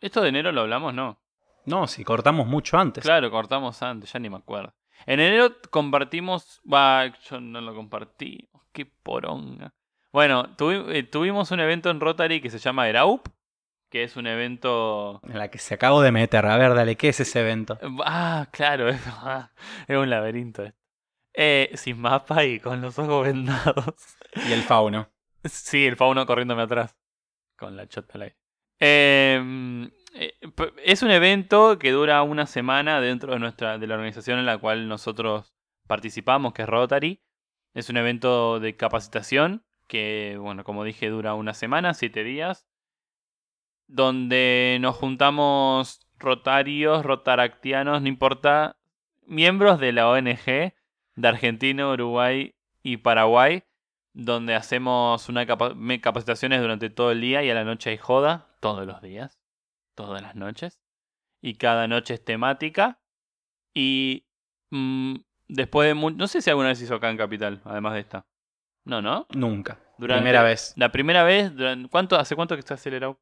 ¿Esto 0.00 0.22
de 0.22 0.30
enero 0.30 0.50
lo 0.50 0.62
hablamos? 0.62 0.94
No. 0.94 1.20
No, 1.66 1.86
si 1.86 2.02
cortamos 2.02 2.46
mucho 2.46 2.78
antes. 2.78 3.04
Claro, 3.04 3.30
cortamos 3.30 3.82
antes, 3.82 4.10
ya 4.10 4.18
ni 4.18 4.30
me 4.30 4.38
acuerdo. 4.38 4.72
En 5.04 5.20
enero 5.20 5.56
compartimos. 5.68 6.62
Va, 6.72 7.12
yo 7.28 7.38
no 7.38 7.60
lo 7.60 7.74
compartí. 7.74 8.48
Qué 8.72 8.86
poronga. 8.86 9.74
Bueno, 10.10 10.56
tuvi- 10.56 10.90
eh, 10.90 11.02
tuvimos 11.02 11.50
un 11.50 11.60
evento 11.60 11.90
en 11.90 12.00
Rotary 12.00 12.40
que 12.40 12.48
se 12.48 12.58
llama 12.58 12.88
Eraup. 12.88 13.28
Que 13.90 14.04
es 14.04 14.16
un 14.16 14.26
evento. 14.26 15.20
En 15.24 15.36
la 15.38 15.48
que 15.50 15.58
se 15.58 15.74
acabo 15.74 16.00
de 16.00 16.12
meter. 16.12 16.46
A 16.46 16.56
ver, 16.56 16.74
dale, 16.74 16.96
¿qué 16.96 17.10
es 17.10 17.20
ese 17.20 17.40
evento? 17.40 17.78
Ah, 18.06 18.46
claro, 18.52 18.88
es, 18.88 19.02
es 19.86 19.96
un 19.98 20.08
laberinto. 20.08 20.64
Eh, 21.34 21.70
sin 21.74 21.98
mapa 21.98 22.44
y 22.44 22.60
con 22.60 22.80
los 22.80 22.98
ojos 22.98 23.26
vendados. 23.26 23.94
Y 24.46 24.52
el 24.52 24.62
fauno. 24.62 25.08
Sí, 25.44 25.86
el 25.86 25.96
fauno 25.96 26.26
corriéndome 26.26 26.62
atrás. 26.62 26.96
Con 27.56 27.76
la 27.76 27.86
chota 27.86 28.12
al 28.14 28.22
aire. 28.22 28.36
Eh, 28.80 29.90
es 30.84 31.02
un 31.02 31.10
evento 31.10 31.78
que 31.78 31.90
dura 31.90 32.22
una 32.22 32.46
semana 32.46 33.00
dentro 33.00 33.32
de 33.32 33.38
nuestra 33.38 33.78
de 33.78 33.86
la 33.86 33.94
organización 33.94 34.38
en 34.38 34.46
la 34.46 34.58
cual 34.58 34.88
nosotros 34.88 35.54
participamos, 35.86 36.52
que 36.52 36.62
es 36.62 36.68
Rotary. 36.68 37.22
Es 37.74 37.88
un 37.88 37.96
evento 37.96 38.60
de 38.60 38.76
capacitación 38.76 39.64
que, 39.86 40.36
bueno, 40.40 40.64
como 40.64 40.84
dije, 40.84 41.08
dura 41.08 41.34
una 41.34 41.54
semana, 41.54 41.94
siete 41.94 42.24
días. 42.24 42.66
Donde 43.86 44.78
nos 44.80 44.96
juntamos 44.96 46.06
rotarios, 46.18 47.04
rotaractianos, 47.04 48.02
no 48.02 48.08
importa, 48.08 48.78
miembros 49.26 49.80
de 49.80 49.92
la 49.92 50.08
ONG 50.08 50.74
de 51.16 51.28
Argentina, 51.28 51.88
Uruguay 51.90 52.54
y 52.82 52.98
Paraguay 52.98 53.62
donde 54.14 54.54
hacemos 54.54 55.28
una 55.30 55.46
capa- 55.46 55.74
capacitaciones 56.02 56.60
durante 56.60 56.90
todo 56.90 57.12
el 57.12 57.20
día 57.22 57.42
y 57.42 57.48
a 57.50 57.54
la 57.54 57.64
noche 57.64 57.88
hay 57.90 57.96
joda, 57.96 58.54
todos 58.60 58.86
los 58.86 59.00
días, 59.00 59.40
todas 59.94 60.20
las 60.20 60.34
noches. 60.34 60.78
Y 61.40 61.54
cada 61.54 61.88
noche 61.88 62.14
es 62.14 62.24
temática. 62.24 63.00
Y 63.74 64.26
mm, 64.70 65.14
después 65.48 65.88
de 65.88 65.94
no 66.14 66.26
sé 66.28 66.42
si 66.42 66.50
alguna 66.50 66.68
vez 66.68 66.82
hizo 66.82 66.94
acá 66.96 67.08
en 67.10 67.16
Capital, 67.16 67.62
además 67.64 67.94
de 67.94 68.00
esta. 68.00 68.26
No, 68.84 69.00
¿no? 69.00 69.26
Nunca. 69.30 69.80
Durante- 69.96 70.20
Primera 70.22 70.42
vez. 70.42 70.74
La 70.76 70.92
primera 70.92 71.24
vez, 71.24 71.54
duran- 71.56 71.88
¿cuánto, 71.88 72.16
¿hace 72.16 72.36
cuánto 72.36 72.54
que 72.54 72.60
está 72.60 72.74
acelerado? 72.74 73.18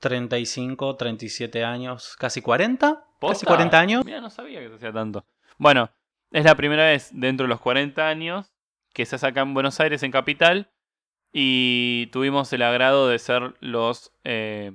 35, 0.00 0.96
37 0.96 1.62
años, 1.64 2.16
casi 2.16 2.40
40. 2.40 2.94
Casi 2.94 3.06
¿Posta? 3.20 3.46
40 3.46 3.78
años. 3.78 4.04
Mira, 4.04 4.20
no 4.20 4.30
sabía 4.30 4.60
que 4.60 4.68
se 4.70 4.74
hacía 4.76 4.92
tanto. 4.92 5.26
Bueno, 5.58 5.90
es 6.30 6.44
la 6.44 6.54
primera 6.54 6.84
vez 6.84 7.10
dentro 7.12 7.44
de 7.44 7.48
los 7.48 7.60
40 7.60 8.08
años 8.08 8.52
que 8.92 9.06
se 9.06 9.16
hace 9.16 9.26
acá 9.26 9.42
en 9.42 9.54
Buenos 9.54 9.80
Aires, 9.80 10.02
en 10.02 10.10
Capital. 10.10 10.72
Y 11.32 12.08
tuvimos 12.12 12.52
el 12.52 12.62
agrado 12.62 13.08
de 13.08 13.18
ser 13.18 13.54
los... 13.60 14.12
eh, 14.24 14.72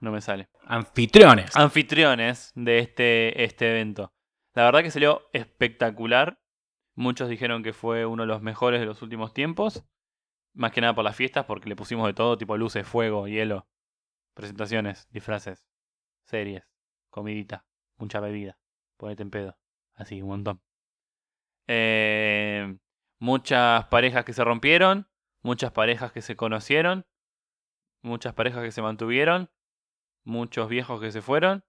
no 0.00 0.10
me 0.10 0.20
sale. 0.20 0.48
Anfitriones. 0.64 1.56
Anfitriones 1.56 2.52
de 2.54 2.78
este, 2.80 3.44
este 3.44 3.70
evento. 3.70 4.12
La 4.54 4.64
verdad 4.64 4.82
que 4.82 4.90
salió 4.90 5.28
espectacular. 5.32 6.40
Muchos 6.94 7.28
dijeron 7.28 7.62
que 7.62 7.72
fue 7.72 8.04
uno 8.06 8.24
de 8.24 8.26
los 8.26 8.42
mejores 8.42 8.80
de 8.80 8.86
los 8.86 9.02
últimos 9.02 9.32
tiempos. 9.32 9.84
Más 10.52 10.72
que 10.72 10.80
nada 10.80 10.94
por 10.94 11.04
las 11.04 11.16
fiestas, 11.16 11.46
porque 11.46 11.68
le 11.68 11.76
pusimos 11.76 12.06
de 12.06 12.14
todo, 12.14 12.38
tipo 12.38 12.56
luces, 12.56 12.86
fuego, 12.86 13.26
hielo, 13.26 13.66
presentaciones, 14.34 15.08
disfraces, 15.10 15.66
series, 16.22 16.64
comidita, 17.10 17.64
mucha 17.96 18.20
bebida. 18.20 18.58
Ponete 18.96 19.22
en 19.22 19.30
pedo. 19.30 19.58
Así, 19.96 20.20
un 20.22 20.28
montón. 20.28 20.60
Eh, 21.66 22.76
muchas 23.18 23.86
parejas 23.86 24.24
que 24.24 24.32
se 24.32 24.44
rompieron, 24.44 25.08
muchas 25.42 25.72
parejas 25.72 26.12
que 26.12 26.22
se 26.22 26.36
conocieron, 26.36 27.06
muchas 28.02 28.34
parejas 28.34 28.62
que 28.62 28.72
se 28.72 28.82
mantuvieron, 28.82 29.50
muchos 30.24 30.68
viejos 30.68 31.00
que 31.00 31.12
se 31.12 31.22
fueron. 31.22 31.64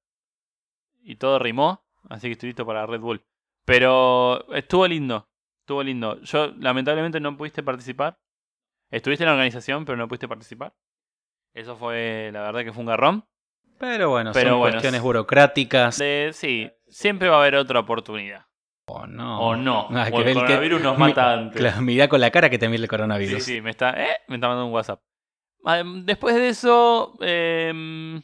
Y 1.02 1.16
todo 1.18 1.40
rimó, 1.40 1.86
así 2.10 2.28
que 2.28 2.34
estoy 2.34 2.50
listo 2.50 2.66
para 2.66 2.86
Red 2.86 3.00
Bull. 3.00 3.24
Pero 3.64 4.52
estuvo 4.54 4.88
lindo, 4.88 5.30
estuvo 5.62 5.84
lindo. 5.84 6.20
Yo 6.22 6.48
lamentablemente 6.58 7.20
no 7.20 7.38
pudiste 7.38 7.64
participar. 7.64 8.20
Estuviste 8.92 9.24
en 9.24 9.28
la 9.28 9.34
organización, 9.34 9.86
pero 9.86 9.98
no 9.98 10.08
pudiste 10.08 10.28
participar. 10.28 10.76
Eso 11.54 11.76
fue, 11.78 12.30
la 12.34 12.42
verdad 12.42 12.64
que 12.64 12.74
fue 12.74 12.82
un 12.82 12.88
garrón. 12.88 13.26
Pero 13.78 14.10
bueno, 14.10 14.32
Pero 14.34 14.52
son 14.52 14.60
bueno, 14.60 14.74
cuestiones 14.74 15.02
burocráticas. 15.02 15.98
De- 15.98 16.32
sí, 16.34 16.72
siempre 16.88 17.30
va 17.30 17.38
a 17.38 17.40
haber 17.42 17.56
otra 17.56 17.80
oportunidad. 17.80 18.46
O 18.88 19.08
no. 19.08 19.40
O 19.42 19.56
no. 19.56 19.88
Ah, 19.92 20.10
o 20.12 20.20
el 20.22 20.26
que- 20.26 20.34
coronavirus 20.34 20.82
nos 20.82 20.98
mata 20.98 21.34
antes. 21.34 21.60
Claro, 21.60 21.82
mirá 21.82 22.08
con 22.08 22.22
la 22.22 22.30
cara 22.32 22.50
que 22.50 22.60
te 22.60 22.68
mira 22.70 22.78
el 22.78 22.84
Sí, 22.84 22.88
coronavirus. 22.90 23.44
sí, 23.44 23.62
me 23.62 23.72
está, 23.72 23.90
eh, 23.92 24.18
me 24.28 24.36
está 24.36 24.48
mandando 24.48 24.68
un 24.68 24.74
WhatsApp. 24.74 25.02
Ah, 25.66 25.82
Después 25.84 26.36
de 26.36 26.50
eso, 26.50 27.18
em, 27.22 28.22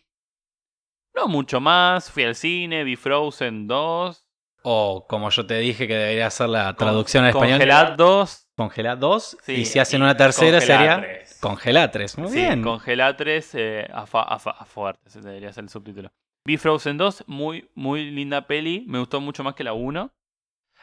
no 1.16 1.28
mucho 1.28 1.60
más. 1.60 2.12
Fui 2.12 2.24
al 2.24 2.36
cine, 2.36 2.84
vi 2.84 2.96
Frozen 2.96 3.68
2. 3.68 4.28
O 4.64 5.08
como 5.10 5.32
yo 5.32 5.48
te 5.48 5.58
dije 5.58 5.88
que 5.88 5.96
debería 5.96 6.28
hacer 6.28 6.48
la 6.48 6.76
traducción 6.76 7.24
al 7.24 7.32
español. 7.32 7.54
Congelad 7.58 7.94
2. 7.98 8.48
Congelá 8.56 8.96
2. 8.96 9.38
Sí, 9.42 9.54
y 9.54 9.66
si 9.66 9.80
hacen 9.80 10.02
y 10.02 10.04
una 10.04 10.16
tercera 10.16 10.60
Congelá 10.60 10.78
sería 10.78 10.98
3. 11.02 11.40
Congelá 11.42 11.90
3. 11.92 12.18
Muy 12.20 12.28
Sí, 12.30 12.36
bien. 12.36 12.62
Congelá 12.62 13.18
3 13.18 13.56
eh, 13.56 13.88
a, 13.92 14.06
fa- 14.06 14.22
a 14.22 14.38
fa- 14.38 14.52
a 14.60 14.66
fuerte, 14.66 15.02
ese 15.08 15.22
debería 15.22 15.52
ser 15.52 15.64
el 15.64 15.70
subtítulo. 15.72 16.12
Vi 16.44 16.58
Frozen 16.58 16.98
2, 16.98 17.26
muy, 17.28 17.70
muy 17.76 18.10
linda 18.10 18.48
peli. 18.48 18.84
Me 18.88 19.00
gustó 19.00 19.22
mucho 19.22 19.44
más 19.44 19.54
que 19.54 19.64
la 19.64 19.74
1. 19.74 20.12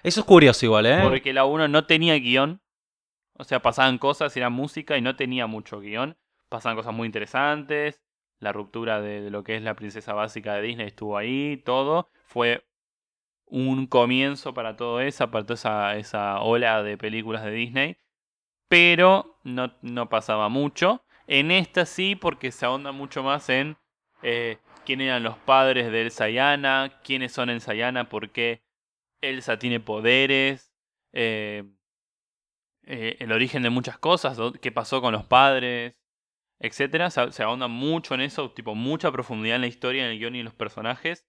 Eso 0.03 0.21
es 0.21 0.27
curioso 0.27 0.65
igual, 0.65 0.87
¿eh? 0.87 1.01
Porque 1.03 1.33
la 1.33 1.45
1 1.45 1.69
no 1.69 1.85
tenía 1.85 2.15
guion. 2.15 2.61
O 3.35 3.45
sea, 3.45 3.61
pasaban 3.61 3.99
cosas, 3.99 4.37
era 4.37 4.51
música 4.51 4.97
y 4.97 5.03
no 5.03 5.17
tenía 5.17 5.47
mucho 5.47 5.81
guion. 5.81 6.17
Pasaban 6.49 6.77
cosas 6.77 6.95
muy 6.95 7.07
interesantes. 7.07 8.01
La 8.39 8.53
ruptura 8.53 9.01
de, 9.01 9.31
lo 9.31 9.43
que 9.43 9.57
es 9.57 9.63
la 9.63 9.75
princesa 9.75 10.13
básica 10.15 10.55
de 10.55 10.63
Disney 10.63 10.87
estuvo 10.87 11.17
ahí, 11.17 11.61
todo. 11.65 12.09
Fue 12.25 12.65
un 13.47 13.87
comienzo 13.87 14.55
para 14.55 14.77
todo 14.77 15.01
eso, 15.01 15.31
para 15.31 15.45
toda 15.45 15.55
esa, 15.55 15.97
esa 15.97 16.41
ola 16.41 16.83
de 16.85 16.97
películas 16.97 17.43
de 17.43 17.51
Disney. 17.51 17.97
Pero 18.69 19.39
no, 19.43 19.75
no 19.83 20.09
pasaba 20.09 20.49
mucho. 20.49 21.03
En 21.27 21.51
esta 21.51 21.85
sí, 21.85 22.15
porque 22.15 22.53
se 22.53 22.65
ahonda 22.65 22.93
mucho 22.93 23.23
más 23.23 23.49
en 23.49 23.77
eh, 24.23 24.59
quién 24.89 25.03
eran 25.03 25.23
los 25.23 25.37
padres 25.37 25.93
de 25.93 26.01
Elsa 26.01 26.31
y 26.31 26.39
quiénes 27.05 27.33
son 27.33 27.51
Elsa 27.51 27.75
y 27.75 28.05
por 28.07 28.31
qué 28.31 28.63
Elsa 29.21 29.59
tiene 29.59 29.81
poderes, 29.81 30.73
eh, 31.13 31.63
eh, 32.85 33.19
el 33.21 33.33
origen 33.33 33.63
de 33.63 33.69
muchas 33.69 33.99
cosas, 33.99 34.39
qué 34.63 34.73
pasó 34.73 35.03
con 35.03 35.13
los 35.13 35.27
padres, 35.27 35.95
etcétera. 36.59 37.11
Se, 37.11 37.33
se 37.33 37.43
ahonda 37.43 37.69
mucho 37.69 38.15
en 38.15 38.23
eso, 38.23 38.53
tipo 38.53 38.75
mucha 38.75 39.13
profundidad 39.13 39.57
en 39.57 39.61
la 39.61 39.67
historia, 39.67 40.07
en 40.07 40.13
el 40.13 40.19
guion 40.19 40.37
y 40.37 40.39
en 40.39 40.47
los 40.47 40.55
personajes. 40.55 41.29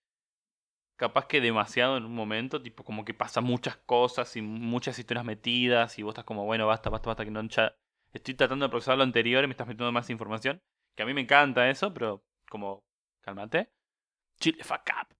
Capaz 0.95 1.27
que 1.27 1.41
demasiado 1.41 1.97
en 1.97 2.05
un 2.05 2.15
momento, 2.15 2.61
tipo 2.61 2.85
como 2.85 3.03
que 3.03 3.13
pasa 3.13 3.41
muchas 3.41 3.75
cosas 3.75 4.37
y 4.37 4.41
muchas 4.41 4.97
historias 4.99 5.25
metidas 5.25 5.99
y 5.99 6.03
vos 6.03 6.13
estás 6.13 6.23
como, 6.23 6.45
bueno, 6.45 6.65
basta, 6.65 6.89
basta, 6.89 7.09
basta, 7.09 7.25
que 7.25 7.31
no 7.31 7.43
ya 7.43 7.75
estoy 8.13 8.35
tratando 8.35 8.65
de 8.67 8.69
procesar 8.69 8.97
lo 8.97 9.03
anterior 9.03 9.43
y 9.43 9.47
me 9.47 9.51
estás 9.51 9.67
metiendo 9.67 9.91
más 9.91 10.09
información. 10.09 10.61
Que 10.95 11.03
a 11.03 11.05
mí 11.05 11.13
me 11.13 11.21
encanta 11.21 11.69
eso, 11.69 11.93
pero 11.93 12.23
como, 12.49 12.85
cálmate. 13.29 13.69
Chile 14.39 14.63
fuck 14.63 14.89
up. 14.99 15.15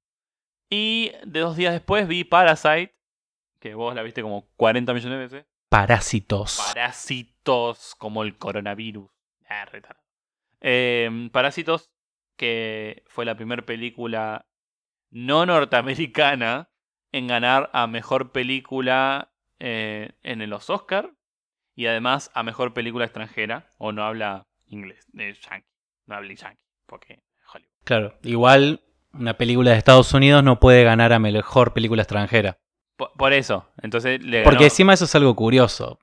Y 0.69 1.11
de 1.25 1.39
dos 1.39 1.55
días 1.55 1.73
después 1.73 2.07
vi 2.07 2.23
Parasite, 2.23 2.95
que 3.59 3.73
vos 3.73 3.93
la 3.95 4.03
viste 4.03 4.21
como 4.21 4.47
40 4.55 4.93
millones 4.93 5.17
de 5.17 5.37
veces. 5.37 5.51
Parásitos. 5.69 6.57
Parásitos 6.57 7.95
como 7.95 8.23
el 8.23 8.37
coronavirus. 8.37 9.09
Ah. 9.47 9.65
Eh, 10.61 11.29
Parásitos, 11.31 11.91
que 12.35 13.03
fue 13.07 13.25
la 13.25 13.35
primera 13.35 13.63
película 13.65 14.47
no 15.11 15.45
norteamericana 15.45 16.69
en 17.11 17.27
ganar 17.27 17.69
a 17.73 17.87
mejor 17.87 18.31
película 18.31 19.33
eh, 19.59 20.11
en 20.21 20.47
los 20.49 20.69
Oscar 20.69 21.13
y 21.75 21.87
además 21.87 22.31
a 22.33 22.43
mejor 22.43 22.73
película 22.73 23.05
extranjera 23.05 23.67
o 23.77 23.91
no 23.91 24.03
habla 24.03 24.47
inglés, 24.67 25.07
yankee, 25.13 25.67
no 26.05 26.15
habla 26.15 26.33
yankee, 26.33 26.63
porque. 26.85 27.23
Claro. 27.89 28.13
Igual 28.21 28.81
una 29.13 29.33
película 29.33 29.71
de 29.71 29.77
Estados 29.77 30.13
Unidos 30.13 30.43
no 30.43 30.59
puede 30.59 30.83
ganar 30.83 31.11
a 31.11 31.17
mejor 31.17 31.73
película 31.73 32.03
extranjera. 32.03 32.59
Por, 32.95 33.11
por 33.13 33.33
eso, 33.33 33.65
entonces 33.81 34.23
le 34.23 34.43
Porque 34.43 34.65
encima 34.65 34.93
eso 34.93 35.05
es 35.05 35.15
algo 35.15 35.35
curioso. 35.35 35.97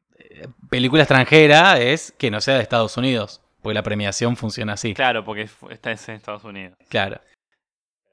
Película 0.69 1.05
extranjera 1.05 1.81
es 1.81 2.12
que 2.19 2.33
no 2.33 2.40
sea 2.40 2.57
de 2.57 2.62
Estados 2.62 2.97
Unidos. 2.97 3.40
Porque 3.62 3.75
la 3.75 3.85
premiación 3.85 4.37
funciona 4.37 4.73
así. 4.73 4.95
Claro, 4.95 5.25
porque 5.25 5.49
está 5.71 5.93
en 5.93 5.99
Estados 6.16 6.43
Unidos. 6.43 6.76
Claro. 6.88 7.21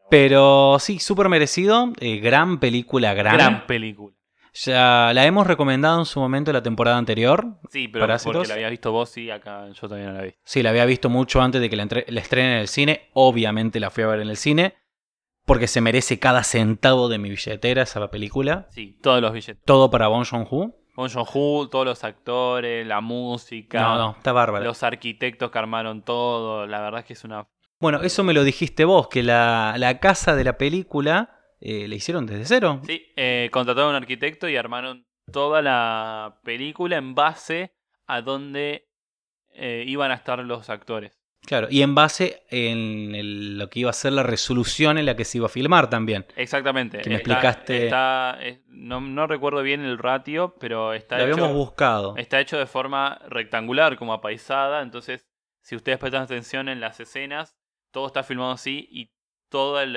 Pero 0.08 0.78
sí, 0.80 1.00
súper 1.00 1.28
merecido. 1.28 1.94
eh, 2.00 2.18
gran 2.18 2.60
película, 2.60 3.16
gran. 3.16 3.34
Gran 3.38 3.66
película. 3.66 4.16
Ya 4.54 5.12
la 5.14 5.26
hemos 5.26 5.48
recomendado 5.48 6.00
en 6.00 6.06
su 6.06 6.20
momento 6.20 6.54
la 6.54 6.62
temporada 6.62 6.98
anterior. 6.98 7.58
Sí, 7.72 7.88
pero 7.88 8.04
Parásitos. 8.04 8.34
porque 8.36 8.48
la 8.50 8.54
habías 8.56 8.72
visto 8.72 8.92
vos 8.92 9.18
y 9.18 9.32
acá 9.32 9.68
yo 9.70 9.88
no 9.88 10.12
la 10.14 10.22
vi. 10.22 10.36
Sí, 10.44 10.62
la 10.62 10.70
había 10.70 10.86
visto 10.86 11.10
mucho 11.10 11.42
antes 11.42 11.60
de 11.60 11.70
que 11.70 11.76
la, 11.76 11.86
la 12.08 12.22
estrenen 12.22 12.54
en 12.54 12.58
el 12.60 12.68
cine. 12.68 13.10
Obviamente 13.14 13.80
la 13.80 13.90
fui 13.90 14.04
a 14.04 14.08
ver 14.08 14.20
en 14.20 14.30
el 14.30 14.38
cine. 14.38 14.76
Porque 15.46 15.68
se 15.68 15.82
merece 15.82 16.20
cada 16.20 16.44
centavo 16.44 17.10
de 17.10 17.18
mi 17.18 17.30
billetera 17.30 17.82
esa 17.82 18.10
película. 18.10 18.68
Sí, 18.70 18.98
todos 19.02 19.22
los 19.22 19.34
billetes. 19.34 19.62
Todo 19.66 19.90
para 19.90 20.08
Bong 20.08 20.26
Joon-ho. 20.26 20.72
Bong 20.96 21.12
Joon-ho, 21.12 21.68
todos 21.70 21.86
los 21.86 22.04
actores, 22.06 22.86
la 22.88 23.02
música, 23.02 23.82
No, 23.82 23.98
no, 23.98 24.12
está 24.18 24.32
bárbaro. 24.32 24.64
los 24.64 24.84
arquitectos 24.84 25.52
que 25.52 25.58
armaron 25.60 26.04
todo. 26.04 26.66
La 26.68 26.80
verdad 26.80 27.02
es 27.02 27.06
que 27.08 27.14
es 27.14 27.24
una... 27.26 27.48
Bueno, 27.80 28.02
eso 28.04 28.24
me 28.24 28.34
lo 28.34 28.46
dijiste 28.46 28.86
vos, 28.86 29.10
que 29.10 29.24
la, 29.24 29.74
la 29.78 30.00
casa 30.00 30.36
de 30.36 30.46
la 30.46 30.58
película 30.58 31.42
eh, 31.66 31.88
la 31.88 31.96
hicieron 31.96 32.26
desde 32.26 32.46
cero. 32.46 32.82
Sí, 32.86 33.06
eh, 33.16 33.50
contrataron 33.52 33.88
a 33.88 33.98
un 33.98 34.04
arquitecto 34.04 34.50
y 34.50 34.58
armaron 34.58 35.06
toda 35.32 35.62
la 35.62 36.40
película 36.44 36.98
en 36.98 37.16
base 37.16 37.74
a 38.08 38.22
donde 38.22 38.90
eh, 39.56 39.84
iban 39.88 40.12
a 40.12 40.16
estar 40.16 40.40
los 40.40 40.70
actores. 40.70 41.20
Claro, 41.46 41.68
y 41.70 41.82
en 41.82 41.94
base 41.94 42.44
en 42.50 43.14
el- 43.16 43.58
lo 43.58 43.70
que 43.70 43.82
iba 43.82 43.90
a 43.90 43.94
ser 43.94 44.14
la 44.14 44.24
resolución 44.24 44.98
en 44.98 45.06
la 45.06 45.16
que 45.16 45.26
se 45.26 45.38
iba 45.40 45.46
a 45.48 45.50
filmar 45.50 45.90
también. 45.90 46.26
Exactamente. 46.38 47.00
Que 47.02 47.10
me 47.10 47.16
Está- 47.18 47.34
explicaste- 47.34 47.84
está- 47.84 48.38
es- 48.42 48.62
no, 48.68 49.00
no 49.02 49.28
recuerdo 49.28 49.62
bien 49.62 49.82
el 49.84 49.98
ratio, 49.98 50.56
pero 50.60 50.94
está 50.94 51.18
Lo 51.18 51.26
hecho... 51.26 51.34
habíamos 51.34 51.54
buscado. 51.56 52.16
Está 52.18 52.40
hecho 52.40 52.58
de 52.58 52.66
forma 52.66 53.20
rectangular, 53.28 53.98
como 53.98 54.14
apaisada. 54.14 54.82
Entonces, 54.82 55.28
si 55.62 55.76
ustedes 55.76 55.98
prestan 56.00 56.24
atención 56.24 56.68
en 56.70 56.80
las 56.80 57.00
escenas, 57.00 57.56
todo 57.92 58.08
está 58.08 58.24
filmado 58.24 58.52
así 58.52 58.88
y 58.90 59.12
todos 59.54 59.88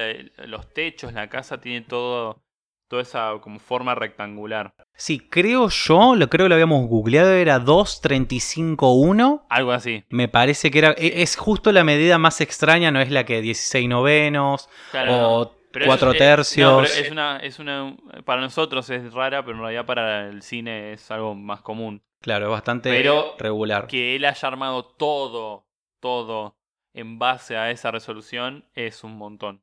los 0.47 0.73
techos, 0.75 1.15
la 1.15 1.31
casa 1.31 1.59
tiene 1.63 1.81
todo, 1.81 2.43
toda 2.89 3.01
esa 3.01 3.33
como 3.41 3.59
forma 3.59 3.95
rectangular. 3.95 4.75
Sí, 4.95 5.19
creo 5.19 5.71
yo, 5.71 6.15
lo 6.15 6.29
creo 6.29 6.45
que 6.45 6.49
lo 6.51 6.55
habíamos 6.57 6.87
googleado, 6.89 7.31
era 7.33 7.59
2.35.1. 7.59 9.47
Algo 9.49 9.73
así. 9.73 10.05
Me 10.11 10.29
parece 10.29 10.71
que 10.71 10.79
era. 10.81 10.91
e- 10.99 11.23
Es 11.23 11.37
justo 11.37 11.73
la 11.73 11.85
medida 11.85 12.19
más 12.19 12.41
extraña, 12.41 12.91
no 12.91 13.01
es 13.01 13.11
la 13.11 13.25
que 13.25 13.41
16 13.41 13.89
novenos 13.89 14.69
Claro, 14.91 15.13
no. 15.13 15.37
o 15.41 15.57
Pero 15.73 15.87
4 15.87 16.11
es- 16.11 16.15
es- 16.15 16.19
tercios. 16.19 16.71
no, 16.71 16.83
pero 16.83 17.07
es 17.07 17.11
una, 17.11 17.37
es 17.39 17.59
una. 17.59 17.97
Para 18.25 18.41
nosotros 18.43 18.89
es 18.91 19.13
rara, 19.13 19.43
pero 19.45 19.57
en 19.57 19.63
realidad 19.63 19.87
para 19.87 20.29
el 20.29 20.43
cine 20.43 20.93
es 20.93 21.11
algo 21.11 21.35
más 21.35 21.63
común. 21.63 22.03
Claro, 22.21 22.47
es 22.47 22.51
bastante 22.53 22.91
Pero 22.91 23.37
regular. 23.39 23.87
Que 23.87 24.17
él 24.17 24.25
haya 24.25 24.49
armado 24.49 24.85
todo, 24.85 25.67
todo 26.01 26.57
en 26.97 27.19
base 27.21 27.57
a 27.57 27.71
esa 27.71 27.91
resolución 27.93 28.65
es 28.75 29.05
un 29.05 29.17
montón. 29.17 29.61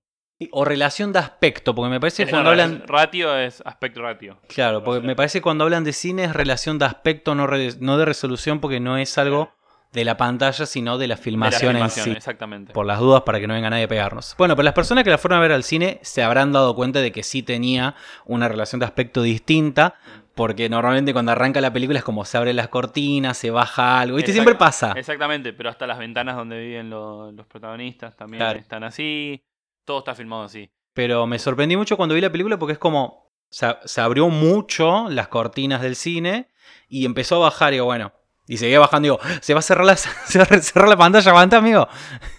O 0.51 0.65
relación 0.65 1.13
de 1.13 1.19
aspecto, 1.19 1.73
porque 1.75 1.89
me 1.89 1.99
parece 1.99 2.23
Es 2.23 2.29
cuando 2.29 2.49
hablan. 2.49 2.83
Ratio 2.87 3.37
es 3.37 3.61
aspecto 3.65 4.01
ratio. 4.01 4.39
Claro, 4.47 4.83
porque 4.83 5.05
me 5.05 5.15
parece 5.15 5.41
cuando 5.41 5.63
hablan 5.63 5.83
de 5.83 5.93
cine 5.93 6.25
es 6.25 6.33
relación 6.33 6.79
de 6.79 6.85
aspecto, 6.85 7.33
no, 7.35 7.47
re- 7.47 7.75
no 7.79 7.97
de 7.97 8.05
resolución, 8.05 8.59
porque 8.59 8.79
no 8.79 8.97
es 8.97 9.17
algo 9.17 9.51
de 9.93 10.03
la 10.03 10.17
pantalla, 10.17 10.65
sino 10.65 10.97
de 10.97 11.07
la 11.07 11.15
De 11.15 11.19
la 11.19 11.23
filmación, 11.23 11.73
filmación, 11.73 12.07
en 12.07 12.13
sí. 12.13 12.17
Exactamente. 12.17 12.73
Por 12.73 12.85
las 12.85 12.99
dudas, 12.99 13.21
para 13.21 13.39
que 13.39 13.47
no 13.47 13.53
venga 13.53 13.69
nadie 13.69 13.83
a 13.83 13.87
pegarnos. 13.87 14.35
Bueno, 14.37 14.55
pero 14.55 14.63
las 14.63 14.73
personas 14.73 15.03
que 15.03 15.11
la 15.11 15.17
fueron 15.19 15.37
a 15.37 15.41
ver 15.41 15.51
al 15.51 15.63
cine 15.63 15.99
se 16.01 16.23
habrán 16.23 16.51
dado 16.51 16.75
cuenta 16.75 16.99
de 16.99 17.11
que 17.11 17.21
sí 17.23 17.43
tenía 17.43 17.95
una 18.25 18.47
relación 18.49 18.79
de 18.79 18.85
aspecto 18.87 19.21
distinta, 19.21 19.95
porque 20.35 20.69
normalmente 20.69 21.13
cuando 21.13 21.31
arranca 21.31 21.61
la 21.61 21.71
película 21.73 21.99
es 21.99 22.05
como 22.05 22.25
se 22.25 22.37
abren 22.37 22.55
las 22.55 22.69
cortinas, 22.69 23.37
se 23.37 23.51
baja 23.51 23.99
algo. 23.99 24.17
¿Viste? 24.17 24.31
Exact- 24.31 24.33
Siempre 24.33 24.55
pasa. 24.55 24.93
Exactamente, 24.95 25.53
pero 25.53 25.69
hasta 25.69 25.85
las 25.87 25.99
ventanas 25.99 26.35
donde 26.35 26.59
viven 26.59 26.89
lo- 26.89 27.31
los 27.31 27.45
protagonistas 27.47 28.15
también 28.15 28.39
Claro. 28.39 28.59
están 28.59 28.83
así. 28.83 29.43
Todo 29.85 29.99
está 29.99 30.15
filmado 30.15 30.43
así. 30.43 30.69
Pero 30.93 31.25
me 31.27 31.39
sorprendí 31.39 31.75
mucho 31.77 31.97
cuando 31.97 32.15
vi 32.15 32.21
la 32.21 32.31
película 32.31 32.57
porque 32.57 32.73
es 32.73 32.79
como. 32.79 33.31
se, 33.49 33.67
se 33.85 34.01
abrió 34.01 34.29
mucho 34.29 35.09
las 35.09 35.27
cortinas 35.27 35.81
del 35.81 35.95
cine 35.95 36.47
y 36.87 37.05
empezó 37.05 37.35
a 37.35 37.39
bajar 37.49 37.73
y 37.73 37.75
digo, 37.77 37.85
bueno, 37.85 38.11
y 38.47 38.57
seguía 38.57 38.79
bajando 38.79 39.07
y 39.07 39.11
digo, 39.11 39.19
¿se 39.41 39.53
va 39.53 39.59
a 39.59 39.61
cerrar 39.63 39.85
la, 39.85 39.95
se 39.97 40.39
va 40.39 40.45
a 40.49 40.59
cerrar 40.59 40.89
la 40.89 40.97
pantalla, 40.97 41.29
aguanta, 41.31 41.57
amigo? 41.57 41.87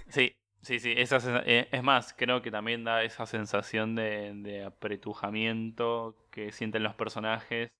Sí, 0.09 0.35
sí, 0.63 0.81
sí. 0.81 0.95
Esa 0.97 1.19
eh, 1.47 1.69
es 1.71 1.83
más, 1.85 2.15
creo 2.17 2.43
que 2.43 2.51
también 2.51 2.83
da 2.85 3.03
esa 3.05 3.27
sensación 3.27 3.95
de, 3.95 4.33
de 4.35 4.65
apretujamiento 4.65 6.17
que 6.31 6.53
sienten 6.53 6.83
los 6.83 6.95
personajes. 6.95 7.71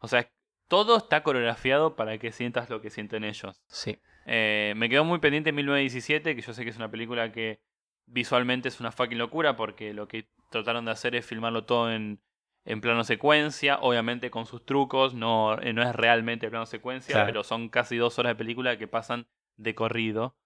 O 0.00 0.08
sea, 0.08 0.28
todo 0.68 0.96
está 0.98 1.22
coreografiado 1.22 1.96
para 1.96 2.18
que 2.18 2.32
sientas 2.32 2.68
lo 2.70 2.80
que 2.80 2.90
sienten 2.90 3.24
ellos. 3.24 3.62
Sí. 3.68 3.98
Eh, 4.26 4.74
me 4.76 4.88
quedó 4.88 5.04
muy 5.04 5.18
pendiente 5.18 5.52
1917, 5.52 6.34
que 6.36 6.42
yo 6.42 6.52
sé 6.52 6.64
que 6.64 6.70
es 6.70 6.76
una 6.76 6.90
película 6.90 7.32
que 7.32 7.60
visualmente 8.06 8.68
es 8.68 8.80
una 8.80 8.92
fucking 8.92 9.18
locura, 9.18 9.56
porque 9.56 9.94
lo 9.94 10.08
que 10.08 10.28
trataron 10.50 10.84
de 10.84 10.90
hacer 10.92 11.14
es 11.14 11.24
filmarlo 11.26 11.64
todo 11.64 11.92
en, 11.92 12.20
en 12.64 12.80
plano 12.80 13.04
secuencia, 13.04 13.78
obviamente 13.80 14.30
con 14.30 14.46
sus 14.46 14.64
trucos, 14.64 15.14
no, 15.14 15.60
eh, 15.60 15.72
no 15.72 15.82
es 15.82 15.94
realmente 15.94 16.48
plano 16.50 16.66
secuencia, 16.66 17.14
Claro. 17.14 17.26
pero 17.26 17.44
son 17.44 17.68
casi 17.68 17.96
dos 17.96 18.18
horas 18.18 18.32
de 18.32 18.36
película 18.36 18.76
que 18.78 18.88
pasan 18.88 19.26
de 19.56 19.74
corrido. 19.74 20.36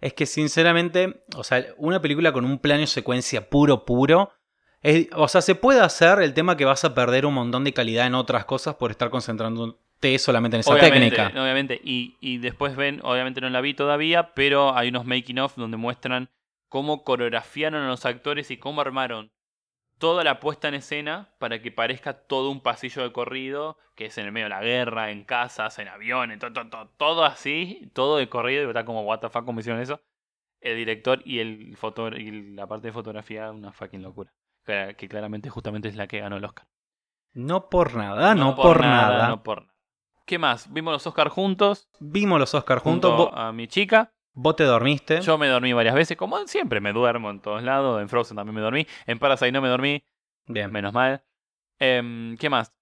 Es 0.00 0.12
que 0.14 0.26
sinceramente, 0.26 1.24
o 1.36 1.42
sea, 1.42 1.64
una 1.76 2.00
película 2.00 2.32
con 2.32 2.44
un 2.44 2.58
plano 2.58 2.86
secuencia 2.86 3.48
puro, 3.48 3.84
puro, 3.84 4.32
es- 4.82 5.08
o 5.14 5.28
sea, 5.28 5.40
se 5.42 5.54
puede 5.54 5.80
hacer 5.80 6.20
el 6.20 6.34
tema 6.34 6.56
que 6.56 6.64
vas 6.64 6.84
a 6.84 6.94
perder 6.94 7.26
un 7.26 7.34
montón 7.34 7.64
de 7.64 7.72
calidad 7.72 8.06
en 8.06 8.14
otras 8.14 8.44
cosas 8.44 8.74
por 8.76 8.90
estar 8.90 9.10
concentrándote 9.10 10.18
solamente 10.18 10.56
en 10.56 10.60
esa 10.60 10.72
obviamente, 10.72 11.16
técnica. 11.16 11.42
obviamente. 11.42 11.80
Y, 11.82 12.16
y 12.20 12.38
después 12.38 12.76
ven, 12.76 13.00
obviamente 13.02 13.40
no 13.40 13.50
la 13.50 13.60
vi 13.60 13.74
todavía, 13.74 14.34
pero 14.34 14.76
hay 14.76 14.88
unos 14.88 15.04
making 15.04 15.38
of 15.40 15.56
donde 15.56 15.76
muestran 15.76 16.30
cómo 16.68 17.02
coreografiaron 17.02 17.82
a 17.82 17.88
los 17.88 18.04
actores 18.04 18.50
y 18.50 18.58
cómo 18.58 18.80
armaron 18.80 19.30
toda 19.98 20.22
la 20.22 20.38
puesta 20.38 20.68
en 20.68 20.74
escena 20.74 21.34
para 21.38 21.60
que 21.60 21.72
parezca 21.72 22.12
todo 22.12 22.50
un 22.50 22.60
pasillo 22.60 23.02
de 23.02 23.12
corrido, 23.12 23.78
que 23.96 24.06
es 24.06 24.18
en 24.18 24.26
el 24.26 24.32
medio 24.32 24.46
de 24.46 24.50
la 24.50 24.62
guerra, 24.62 25.10
en 25.10 25.24
casas, 25.24 25.78
en 25.80 25.88
aviones, 25.88 26.38
todo, 26.38 26.52
todo, 26.52 26.88
todo 26.96 27.24
así, 27.24 27.90
todo 27.94 28.18
de 28.18 28.28
corrido, 28.28 28.62
y 28.64 28.68
está 28.68 28.84
como, 28.84 29.02
what 29.02 29.18
the 29.18 29.28
fuck, 29.28 29.44
¿cómo 29.44 29.58
hicieron 29.58 29.82
eso? 29.82 30.00
El 30.60 30.76
director 30.76 31.20
y, 31.24 31.40
el 31.40 31.76
foto 31.76 32.08
y 32.08 32.52
la 32.54 32.68
parte 32.68 32.88
de 32.88 32.92
fotografía, 32.92 33.50
una 33.50 33.72
fucking 33.72 34.02
locura. 34.02 34.32
Que, 34.68 35.08
claramente 35.08 35.48
justamente 35.48 35.88
es 35.88 35.96
la 35.96 36.06
que 36.06 36.20
ganó 36.20 36.36
el 36.36 36.44
Oscar. 36.44 36.66
No 37.32 37.68
por 37.70 37.94
nada, 37.94 38.34
no, 38.34 38.54
por, 38.54 38.80
nada. 38.80 39.28
No 39.28 39.42
por 39.42 39.62
nada. 39.62 39.74
¿Qué 40.26 40.38
más? 40.38 40.70
Vimos 40.72 40.92
los 40.92 41.06
Oscars 41.06 41.32
juntos, 41.32 41.88
Vimos 42.00 42.38
los 42.38 42.54
Oscars 42.54 42.82
juntos, 42.82 43.10
junto 43.16 43.34
a 43.34 43.50
mi 43.52 43.66
chica. 43.66 44.12
vos 44.34 44.56
te 44.56 44.64
dormiste. 44.64 45.22
Yo 45.22 45.38
me 45.38 45.48
dormí 45.48 45.72
varias 45.72 45.94
veces, 45.94 46.18
como 46.18 46.46
siempre 46.46 46.80
me 46.80 46.92
duermo 46.92 47.30
en 47.30 47.40
todos 47.40 47.62
lados. 47.62 48.02
En 48.02 48.10
Frozen 48.10 48.36
también 48.36 48.56
me 48.56 48.60
dormí. 48.60 48.86
En 49.06 49.18
Parasite 49.18 49.52
no 49.52 49.62
me 49.62 49.68
dormí, 49.68 50.04
Bien. 50.46 50.70
menos 50.70 50.92
mal. 50.92 51.24
Em, 51.78 52.36
¿Qué 52.36 52.50
más? 52.50 52.74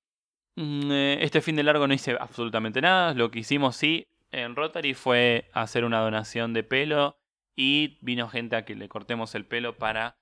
Mm, 0.57 0.91
eh, 0.91 1.19
Este 1.21 1.41
fin 1.41 1.55
de 1.55 1.63
largo 1.63 1.87
no 1.87 1.95
hice 1.95 2.17
absolutamente 2.19 2.81
nada. 2.81 3.15
Lo 3.15 3.31
que 3.31 3.39
hicimos 3.41 3.77
sí 3.77 4.09
en 4.33 4.57
Rotary 4.57 4.95
fue 4.95 5.51
hacer 5.55 5.85
una 5.85 6.01
donación 6.01 6.53
de 6.53 6.65
pelo 6.65 7.17
y 7.55 7.99
vino 8.05 8.29
gente 8.29 8.57
a 8.57 8.65
que 8.65 8.75
le 8.75 8.89
cortemos 8.89 9.37
el 9.37 9.47
pelo 9.47 9.77
para 9.79 10.19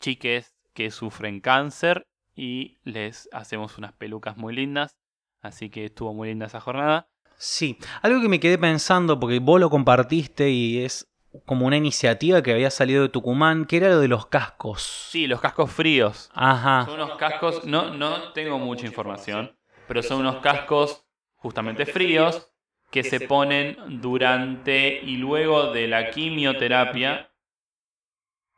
chiques 0.00 0.57
que 0.78 0.92
sufren 0.92 1.40
cáncer 1.40 2.06
y 2.36 2.78
les 2.84 3.28
hacemos 3.32 3.78
unas 3.78 3.92
pelucas 3.94 4.36
muy 4.36 4.54
lindas. 4.54 4.96
Así 5.40 5.70
que 5.70 5.86
estuvo 5.86 6.14
muy 6.14 6.28
linda 6.28 6.46
esa 6.46 6.60
jornada. 6.60 7.08
Sí, 7.36 7.76
algo 8.00 8.22
que 8.22 8.28
me 8.28 8.38
quedé 8.38 8.58
pensando, 8.58 9.18
porque 9.18 9.40
vos 9.40 9.58
lo 9.58 9.70
compartiste 9.70 10.50
y 10.50 10.84
es 10.84 11.10
como 11.46 11.66
una 11.66 11.76
iniciativa 11.76 12.44
que 12.44 12.52
había 12.52 12.70
salido 12.70 13.02
de 13.02 13.08
Tucumán, 13.08 13.64
que 13.64 13.78
era 13.78 13.88
lo 13.88 13.98
de 13.98 14.06
los 14.06 14.26
cascos. 14.26 15.08
Sí, 15.10 15.26
los 15.26 15.40
cascos 15.40 15.72
fríos. 15.72 16.30
Ajá. 16.32 16.84
Son 16.84 16.94
unos 16.94 17.18
cascos, 17.18 17.64
no, 17.64 17.92
no 17.92 18.32
tengo 18.32 18.60
mucha 18.60 18.86
información, 18.86 19.56
pero 19.88 20.00
son 20.04 20.20
unos 20.20 20.36
cascos 20.36 21.04
justamente 21.34 21.86
fríos 21.86 22.52
que 22.92 23.02
se 23.02 23.18
ponen 23.18 24.00
durante 24.00 25.00
y 25.02 25.16
luego 25.16 25.72
de 25.72 25.88
la 25.88 26.10
quimioterapia, 26.10 27.32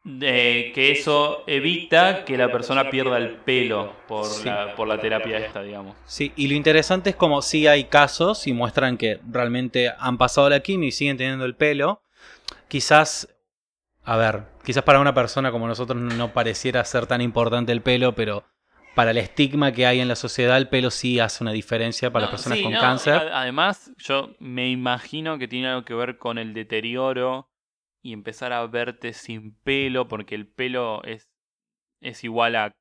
de 0.03 0.73
que 0.75 0.93
eso 0.93 1.45
evita 1.47 2.25
que 2.25 2.39
la 2.39 2.51
persona 2.51 2.89
pierda 2.91 3.19
el 3.19 3.37
pelo 3.37 3.93
por, 4.09 4.25
Sí. 4.25 4.47
la, 4.49 4.75
por 4.75 4.89
la 4.89 4.99
terapia 4.99 5.39
esta, 5.39 5.63
digamos. 5.63 5.95
Sí, 6.07 6.33
y 6.37 6.49
lo 6.49 6.55
interesante 6.55 7.11
es 7.11 7.17
como 7.17 7.43
si 7.43 7.67
hay 7.67 7.85
casos 7.85 8.47
y 8.47 8.53
muestran 8.55 8.97
que 8.97 9.21
realmente 9.31 9.93
han 9.99 10.17
pasado 10.17 10.49
la 10.49 10.61
quimio 10.61 10.89
y 10.89 10.93
siguen 10.93 11.19
teniendo 11.19 11.45
el 11.45 11.55
pelo. 11.55 12.03
Quizás, 12.69 13.29
a 14.05 14.17
ver, 14.17 14.45
quizás 14.65 14.83
para 14.85 15.01
una 15.01 15.13
persona 15.15 15.51
como 15.53 15.67
nosotros 15.69 16.01
no 16.01 16.33
pareciera 16.33 16.85
ser 16.85 17.07
tan 17.07 17.21
importante 17.21 17.73
el 17.73 17.83
pelo, 17.83 18.15
pero 18.15 18.45
para 18.95 19.11
el 19.11 19.19
estigma 19.19 19.71
que 19.73 19.87
hay 19.87 20.01
en 20.01 20.09
la 20.09 20.17
sociedad, 20.17 20.57
el 20.57 20.69
pelo 20.69 20.91
sí 20.91 21.21
hace 21.21 21.45
una 21.45 21.53
diferencia 21.53 22.11
para 22.11 22.25
No, 22.27 22.33
las 22.33 22.41
personas 22.41 22.59
sí, 22.59 22.65
con 22.65 22.73
no, 22.73 22.81
cáncer. 22.81 23.15
Además, 23.33 23.93
yo 23.99 24.31
me 24.39 24.71
imagino 24.71 25.39
que 25.39 25.47
tiene 25.47 25.69
algo 25.69 25.85
que 25.85 25.95
ver 25.95 26.17
con 26.17 26.39
el 26.39 26.55
deterioro 26.55 27.50
y 28.03 28.13
empezar 28.13 28.53
a 28.53 28.67
verte 28.67 29.13
sin 29.13 29.55
pelo, 29.57 30.09
porque 30.09 30.35
el 30.35 30.47
pelo 30.47 31.03
es, 31.05 31.29
es 32.01 32.25
igual 32.25 32.57
a 32.57 32.73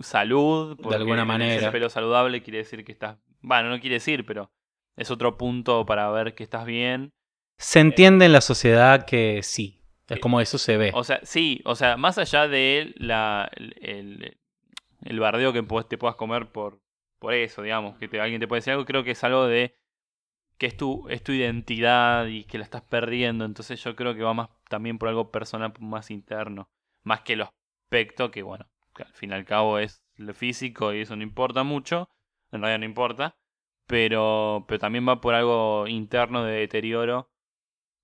salud. 0.00 0.76
porque 0.80 0.96
alguna 0.96 1.24
manera. 1.24 1.66
El 1.66 1.72
pelo 1.72 1.88
saludable 1.90 2.42
quiere 2.42 2.58
decir 2.58 2.84
que 2.84 2.92
estás. 2.92 3.18
Bueno, 3.40 3.68
no 3.70 3.80
quiere 3.80 3.94
decir, 3.96 4.24
pero 4.26 4.50
es 4.96 5.10
otro 5.10 5.36
punto 5.36 5.84
para 5.86 6.10
ver 6.10 6.34
que 6.34 6.42
estás 6.42 6.64
bien. 6.66 7.10
Se 7.58 7.80
entiende 7.80 8.26
en 8.26 8.32
la 8.32 8.40
sociedad 8.40 9.06
que 9.06 9.42
sí, 9.42 9.80
es 10.08 10.16
Sí. 10.16 10.20
como 10.20 10.40
eso 10.40 10.58
se 10.58 10.76
ve. 10.76 10.90
O 10.94 11.04
sea, 11.04 11.20
sí, 11.22 11.62
o 11.64 11.74
sea, 11.74 11.96
más 11.96 12.18
allá 12.18 12.48
de 12.48 12.92
la, 12.96 13.50
el, 13.56 14.36
el- 15.02 15.20
bardeo 15.20 15.52
que 15.52 15.62
te 15.88 15.98
puedas 15.98 16.16
comer 16.16 16.50
por, 16.50 16.80
por 17.18 17.32
eso, 17.34 17.62
digamos, 17.62 17.96
que 17.98 18.08
te- 18.08 18.20
alguien 18.20 18.40
te 18.40 18.48
puede 18.48 18.58
decir 18.58 18.72
algo, 18.72 18.84
creo 18.84 19.04
que 19.04 19.12
es 19.12 19.24
algo 19.24 19.46
de 19.46 19.74
que 20.58 20.66
es 20.66 20.76
tu, 20.76 21.08
es 21.08 21.22
tu 21.22 21.32
identidad 21.32 22.26
y 22.26 22.44
que 22.44 22.58
la 22.58 22.64
estás 22.64 22.82
perdiendo. 22.82 23.44
Entonces 23.44 23.82
yo 23.82 23.94
creo 23.96 24.14
que 24.14 24.22
va 24.22 24.34
más 24.34 24.48
también 24.68 24.98
por 24.98 25.08
algo 25.08 25.30
personal, 25.30 25.72
más 25.80 26.10
interno, 26.10 26.68
más 27.02 27.20
que 27.20 27.36
lo 27.36 27.50
aspecto, 27.84 28.30
que 28.30 28.42
bueno, 28.42 28.66
al 28.94 29.12
fin 29.12 29.30
y 29.30 29.34
al 29.34 29.44
cabo 29.44 29.78
es 29.78 30.02
lo 30.16 30.34
físico 30.34 30.92
y 30.92 31.00
eso 31.00 31.16
no 31.16 31.22
importa 31.22 31.62
mucho, 31.62 32.08
en 32.52 32.62
realidad 32.62 32.80
no 32.80 32.86
importa, 32.86 33.36
pero, 33.86 34.64
pero 34.66 34.78
también 34.78 35.06
va 35.08 35.20
por 35.20 35.34
algo 35.34 35.86
interno 35.86 36.44
de 36.44 36.60
deterioro 36.60 37.30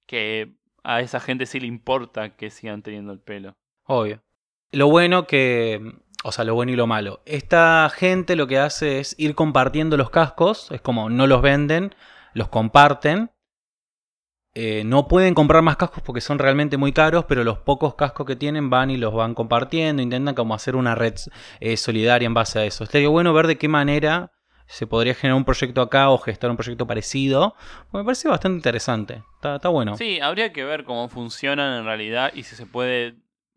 que 0.07 0.55
a 0.85 1.01
esa 1.01 1.21
gente 1.21 1.47
sí 1.47 1.61
le 1.61 1.67
importa 1.67 2.37
que 2.37 2.51
sigan 2.51 2.83
teniendo 2.83 3.12
el 3.12 3.21
pelo. 3.21 3.57
Obvio. 3.85 4.23
Lo 4.71 4.88
bueno 4.88 5.27
que. 5.27 5.81
O 6.25 6.33
sea, 6.33 6.45
lo 6.45 6.55
bueno 6.55 6.73
y 6.73 6.77
lo 6.77 6.87
malo. 6.87 7.21
Esta 7.27 7.91
gente 7.93 8.37
lo 8.37 8.47
que 8.47 8.59
hace 8.59 9.01
es 9.01 9.15
ir 9.19 9.35
compartiendo 9.35 9.97
los 9.97 10.11
cascos. 10.11 10.71
Es 10.71 10.81
como 10.81 11.11
no 11.11 11.27
los 11.27 11.43
venden, 11.43 11.95
los 12.35 12.49
comparten. 12.49 13.31
Eh, 14.55 14.83
no 14.85 15.09
pueden 15.09 15.33
comprar 15.33 15.62
más 15.62 15.77
cascos 15.77 16.03
porque 16.03 16.21
son 16.21 16.38
realmente 16.38 16.77
muy 16.77 16.92
caros, 16.92 17.25
pero 17.27 17.42
los 17.42 17.59
pocos 17.59 17.95
cascos 17.95 18.27
que 18.27 18.37
tienen 18.37 18.68
van 18.68 18.90
y 18.90 18.99
los 18.99 19.14
van 19.14 19.35
compartiendo. 19.35 20.03
Intentan 20.03 20.35
como 20.35 20.55
hacer 20.55 20.77
una 20.77 20.95
red 20.95 21.14
eh, 21.61 21.77
solidaria 21.77 22.27
en 22.27 22.35
base 22.35 22.59
a 22.59 22.64
eso. 22.64 22.85
Estaría 22.85 23.09
bueno 23.09 23.33
ver 23.33 23.47
de 23.47 23.57
qué 23.57 23.68
manera 23.68 24.33
se 24.66 24.87
podría 24.87 25.14
generar 25.14 25.37
un 25.37 25.45
proyecto 25.45 25.83
acá 25.83 26.11
o 26.11 26.18
gestar 26.18 26.51
un 26.51 26.57
proyecto 26.57 26.87
parecido. 26.87 27.55
Me 27.92 28.05
parece 28.05 28.29
bastante 28.29 28.57
interesante. 28.57 29.23
Está, 29.37 29.57
está 29.57 29.68
bueno. 29.68 29.97
Sí, 29.97 30.21
habría 30.21 30.53
que 30.53 30.64
ver 30.64 30.85
cómo 30.85 31.09
funcionan 31.09 31.79
en 31.79 31.85
realidad 31.85 32.33
y 32.35 32.42
si 32.42 32.55
se 32.55 32.66
puede 32.66 33.16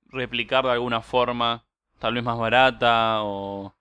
replicar 0.10 0.64
de 0.64 0.72
alguna 0.72 1.02
forma, 1.02 1.66
tal 2.00 2.16
vez 2.16 2.24
más 2.24 2.38
barata 2.38 3.24
o, 3.24 3.75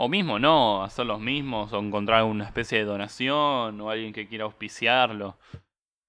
o 0.00 0.08
mismo 0.08 0.38
no, 0.38 0.84
hacer 0.84 1.06
los 1.06 1.18
mismos 1.18 1.72
o 1.72 1.80
encontrar 1.80 2.22
una 2.22 2.44
especie 2.44 2.78
de 2.78 2.84
donación 2.84 3.80
o 3.80 3.90
alguien 3.90 4.12
que 4.12 4.28
quiera 4.28 4.44
auspiciarlo. 4.44 5.36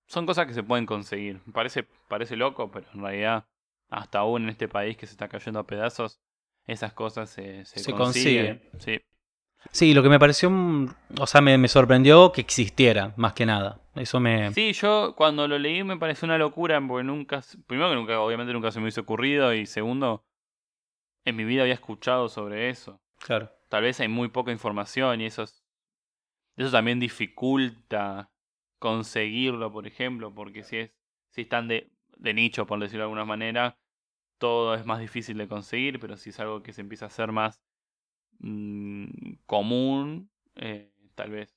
Son 0.06 0.28
cosas 0.28 0.46
que 0.46 0.54
se 0.54 0.62
pueden 0.62 0.86
conseguir. 0.86 1.42
Parece, 1.52 1.88
parece 2.08 2.36
loco, 2.36 2.70
pero 2.72 2.86
en 2.94 3.02
realidad, 3.02 3.46
hasta 3.90 4.20
aún 4.20 4.44
en 4.44 4.50
este 4.50 4.68
país 4.68 4.96
que 4.96 5.08
se 5.08 5.14
está 5.14 5.28
cayendo 5.28 5.60
a 5.60 5.66
pedazos, 5.66 6.20
esas 6.68 6.94
cosas 6.94 7.32
se, 7.32 7.66
se, 7.66 7.80
Se 7.80 7.92
consiguen. 7.94 8.62
Sí. 8.78 9.02
Sí, 9.72 9.94
lo 9.96 10.04
que 10.04 10.10
me 10.10 10.20
pareció, 10.20 10.52
o 11.20 11.28
sea, 11.28 11.42
me, 11.42 11.58
me 11.58 11.68
sorprendió 11.68 12.32
que 12.32 12.42
existiera, 12.42 13.14
más 13.18 13.34
que 13.34 13.48
nada. 13.48 13.82
Eso 13.96 14.20
me... 14.20 14.54
Sí, 14.54 14.72
yo 14.74 15.16
cuando 15.18 15.48
lo 15.48 15.58
leí 15.58 15.84
me 15.84 15.98
pareció 15.98 16.28
una 16.28 16.38
locura, 16.38 16.80
porque 16.88 17.04
nunca, 17.04 17.42
primero 17.66 17.90
que 17.90 17.96
nunca, 17.96 18.20
obviamente 18.22 18.54
nunca 18.54 18.72
se 18.72 18.78
me 18.80 18.84
hubiese 18.84 19.02
ocurrido, 19.02 19.52
y 19.56 19.66
segundo, 19.66 20.24
en 21.26 21.36
mi 21.36 21.44
vida 21.44 21.64
había 21.64 21.74
escuchado 21.74 22.30
sobre 22.30 22.70
eso. 22.70 23.02
Claro. 23.20 23.52
Tal 23.70 23.84
vez 23.84 24.00
hay 24.00 24.08
muy 24.10 24.30
poca 24.30 24.52
información 24.52 25.22
y 25.22 25.26
eso, 25.28 25.44
es- 25.44 25.64
eso 26.58 26.72
también 26.72 27.00
dificulta 27.00 28.32
conseguirlo, 28.80 29.72
por 29.72 29.88
ejemplo, 29.88 30.34
porque 30.34 30.64
si 30.64 30.78
es, 30.78 30.92
si 31.32 31.42
están 31.42 31.68
de, 31.68 31.92
de 32.18 32.34
nicho, 32.34 32.66
por 32.68 32.80
decirlo 32.80 33.02
de 33.02 33.06
alguna 33.06 33.26
manera, 33.26 33.78
todo 34.40 34.76
es 34.76 34.86
más 34.86 35.00
difícil 35.00 35.38
de 35.38 35.48
conseguir, 35.48 36.00
pero 36.00 36.18
si 36.18 36.32
es 36.32 36.40
algo 36.40 36.64
que 36.64 36.74
se 36.74 36.82
empieza 36.82 37.06
a 37.06 37.10
hacer 37.10 37.32
más 37.32 37.62
mm, 38.40 39.08
común, 39.46 40.32
eh, 40.56 40.92
tal 41.16 41.32
vez. 41.32 41.56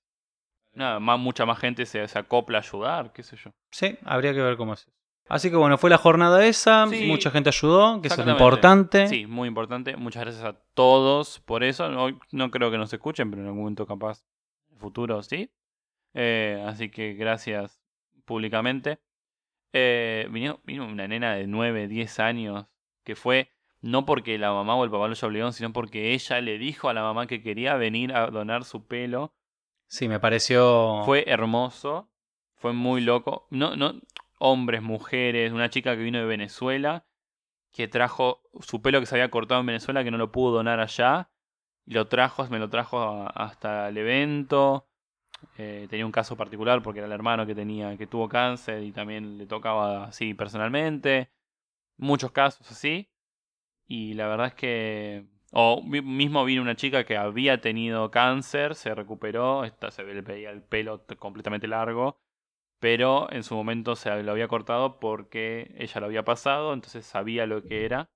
Nada, 0.75 1.01
más, 1.01 1.19
mucha 1.21 1.47
más 1.47 1.59
gente 1.59 1.87
se, 1.87 2.07
se 2.09 2.19
acopla 2.19 2.59
a 2.59 2.61
ayudar, 2.63 3.13
qué 3.13 3.23
sé 3.23 3.37
yo. 3.37 3.53
Sí, 3.73 3.99
habría 4.05 4.33
que 4.35 4.41
ver 4.43 4.57
cómo 4.57 4.75
es. 4.75 4.89
Así 5.29 5.51
que 5.51 5.57
bueno, 5.57 5.79
fue 5.79 5.89
la 5.89 5.99
jornada 5.99 6.45
esa, 6.45 6.87
Sí. 6.89 7.07
mucha 7.07 7.31
gente 7.31 7.49
ayudó, 7.49 8.01
que 8.03 8.09
eso 8.09 8.21
es 8.21 8.27
lo 8.27 8.33
importante. 8.33 9.07
Sí, 9.09 9.27
muy 9.27 9.49
importante. 9.49 9.97
Muchas 9.97 10.25
gracias 10.25 10.45
a 10.45 10.59
todos 10.75 11.41
por 11.41 11.65
eso. 11.65 11.89
No, 11.89 12.19
no 12.33 12.51
creo 12.51 12.71
que 12.71 12.79
nos 12.79 12.93
escuchen, 12.93 13.31
pero 13.31 13.43
en 13.43 13.49
algún 13.49 13.63
momento 13.63 13.87
capaz, 13.87 14.25
en 14.69 14.75
el 14.75 14.81
futuro 14.81 15.23
sí. 15.23 15.51
Eh, 16.15 16.63
así 16.67 16.91
que 16.91 17.15
gracias 17.15 17.81
públicamente. 18.25 18.99
Eh, 19.73 20.27
vino, 20.31 20.61
vino 20.65 20.85
una 20.87 21.09
nena 21.09 21.35
de 21.35 21.47
9, 21.47 21.89
10 21.89 22.19
años 22.21 22.67
que 23.05 23.17
fue 23.17 23.51
no 23.81 24.05
porque 24.05 24.39
la 24.39 24.53
mamá 24.53 24.77
o 24.77 24.85
el 24.85 24.91
papá 24.91 25.07
lo 25.07 25.13
haya 25.13 25.27
obligado, 25.27 25.53
sino 25.53 25.73
porque 25.73 26.13
ella 26.13 26.41
le 26.41 26.59
dijo 26.59 26.89
a 26.89 26.95
la 26.95 27.03
mamá 27.03 27.27
que 27.27 27.43
quería 27.43 27.75
venir 27.77 28.15
a 28.15 28.27
donar 28.29 28.65
su 28.65 28.87
pelo. 28.87 29.35
Sí, 29.89 30.09
me 30.09 30.21
pareció... 30.21 31.03
Fue 31.05 31.25
hermoso, 31.27 32.09
fue 32.55 32.73
muy 32.73 33.01
loco. 33.01 33.47
No, 33.51 33.75
no, 33.75 33.95
hombres, 34.43 34.83
mujeres, 34.83 35.53
una 35.53 35.71
chica 35.71 35.97
que 35.97 36.03
vino 36.03 36.19
de 36.19 36.27
Venezuela, 36.27 37.07
que 37.73 37.89
trajo 37.89 38.43
su 38.61 38.83
pelo 38.83 39.01
que 39.01 39.07
se 39.07 39.15
había 39.17 39.31
cortado 39.31 39.61
en 39.61 39.67
Venezuela, 39.67 40.05
que 40.05 40.11
no 40.11 40.19
lo 40.19 40.33
pudo 40.33 40.53
donar 40.57 40.81
allá, 40.81 41.31
y 41.87 41.95
lo 41.95 42.09
trajo, 42.09 42.47
me 42.49 42.59
lo 42.61 42.71
trajo 42.71 43.29
hasta 43.35 43.89
el 43.89 43.99
evento. 43.99 44.89
Eh, 45.59 45.87
tenía 45.91 46.07
un 46.07 46.13
caso 46.13 46.37
particular 46.37 46.83
porque 46.83 47.01
era 47.01 47.07
el 47.07 47.13
hermano 47.13 47.47
que 47.47 47.55
tenía, 47.55 47.97
que 47.99 48.07
tuvo 48.07 48.29
cáncer 48.29 48.83
y 48.85 48.93
también 48.93 49.39
le 49.39 49.47
tocaba 49.47 50.07
así 50.07 50.35
personalmente. 50.35 51.31
Muchos 51.99 52.33
casos 52.33 52.71
así. 52.71 53.11
Y 53.87 54.15
la 54.15 54.29
verdad 54.29 54.49
es 54.49 54.55
que. 54.55 55.27
O 55.53 55.83
mi- 55.83 56.01
mismo 56.03 56.45
vino 56.45 56.63
una 56.63 56.77
chica 56.77 57.05
que 57.05 57.17
había 57.17 57.61
tenido 57.61 58.11
cáncer, 58.11 58.75
se 58.75 58.95
recuperó, 58.95 59.65
esta, 59.65 59.91
se 59.91 60.03
le 60.05 60.23
veía 60.23 60.51
el 60.51 60.63
pelo 60.63 61.05
completamente 61.19 61.69
largo, 61.69 62.22
pero 62.83 63.31
en 63.31 63.45
su 63.45 63.55
momento 63.55 63.95
se 63.95 64.25
lo 64.25 64.33
había 64.33 64.49
cortado 64.49 64.99
porque 64.99 65.73
ella 65.79 66.01
lo 66.01 66.07
había 66.07 66.25
pasado, 66.25 66.73
entonces 66.75 67.07
sabía 67.07 67.47
lo 67.47 67.63
que 67.63 67.85
era. 67.85 68.11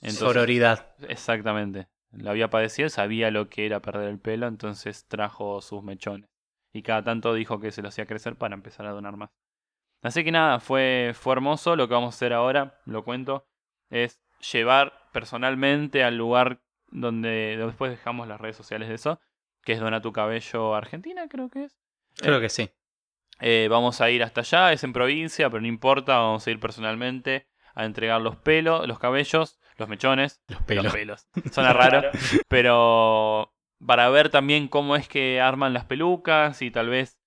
Entonces- 0.00 0.20
Sororidad. 0.20 0.96
Exactamente. 1.06 1.86
Lo 2.12 2.30
había 2.30 2.48
padecido, 2.48 2.88
sabía 2.88 3.30
lo 3.30 3.50
que 3.50 3.66
era 3.66 3.80
perder 3.82 4.08
el 4.08 4.18
pelo, 4.18 4.46
entonces 4.46 5.06
trajo 5.06 5.60
sus 5.60 5.82
mechones. 5.82 6.30
Y 6.72 6.80
cada 6.80 7.04
tanto 7.04 7.34
dijo 7.34 7.60
que 7.60 7.70
se 7.70 7.82
lo 7.82 7.88
hacía 7.88 8.06
crecer 8.06 8.36
para 8.36 8.54
empezar 8.54 8.86
a 8.86 8.92
donar 8.92 9.18
más. 9.18 9.28
Así 10.00 10.24
que 10.24 10.32
nada, 10.32 10.60
fue, 10.60 11.12
fue 11.14 11.34
hermoso. 11.34 11.76
Lo 11.76 11.88
que 11.88 11.94
vamos 11.94 12.14
a 12.14 12.16
hacer 12.16 12.32
ahora, 12.32 12.80
lo 12.86 13.04
cuento, 13.04 13.44
es 13.90 14.18
llevar 14.50 15.10
personalmente 15.12 16.04
al 16.04 16.16
lugar 16.16 16.62
donde 16.90 17.58
después 17.58 17.90
dejamos 17.90 18.28
las 18.28 18.40
redes 18.40 18.56
sociales 18.56 18.88
de 18.88 18.94
eso, 18.94 19.20
que 19.62 19.74
es 19.74 19.80
Dona 19.80 20.00
tu 20.00 20.10
Cabello 20.10 20.74
Argentina, 20.74 21.28
creo 21.28 21.50
que 21.50 21.64
es. 21.64 21.76
Creo 22.16 22.40
que 22.40 22.48
sí. 22.48 22.70
Eh, 23.40 23.68
vamos 23.70 24.00
a 24.00 24.10
ir 24.10 24.22
hasta 24.22 24.40
allá, 24.40 24.72
es 24.72 24.82
en 24.84 24.92
provincia, 24.92 25.48
pero 25.50 25.60
no 25.60 25.68
importa, 25.68 26.16
vamos 26.18 26.46
a 26.46 26.50
ir 26.50 26.58
personalmente 26.58 27.46
a 27.74 27.84
entregar 27.84 28.20
los 28.20 28.36
pelos, 28.36 28.86
los 28.88 28.98
cabellos, 28.98 29.58
los 29.76 29.88
mechones, 29.88 30.42
Los 30.48 30.62
pelos. 30.62 30.84
los 30.84 30.92
pelos. 30.92 31.28
Suena 31.52 31.72
raro, 31.72 32.10
pero 32.48 33.54
para 33.86 34.08
ver 34.08 34.30
también 34.30 34.66
cómo 34.66 34.96
es 34.96 35.06
que 35.08 35.40
arman 35.40 35.72
las 35.72 35.84
pelucas 35.84 36.60
y 36.62 36.70
tal 36.72 36.88
vez 36.88 37.20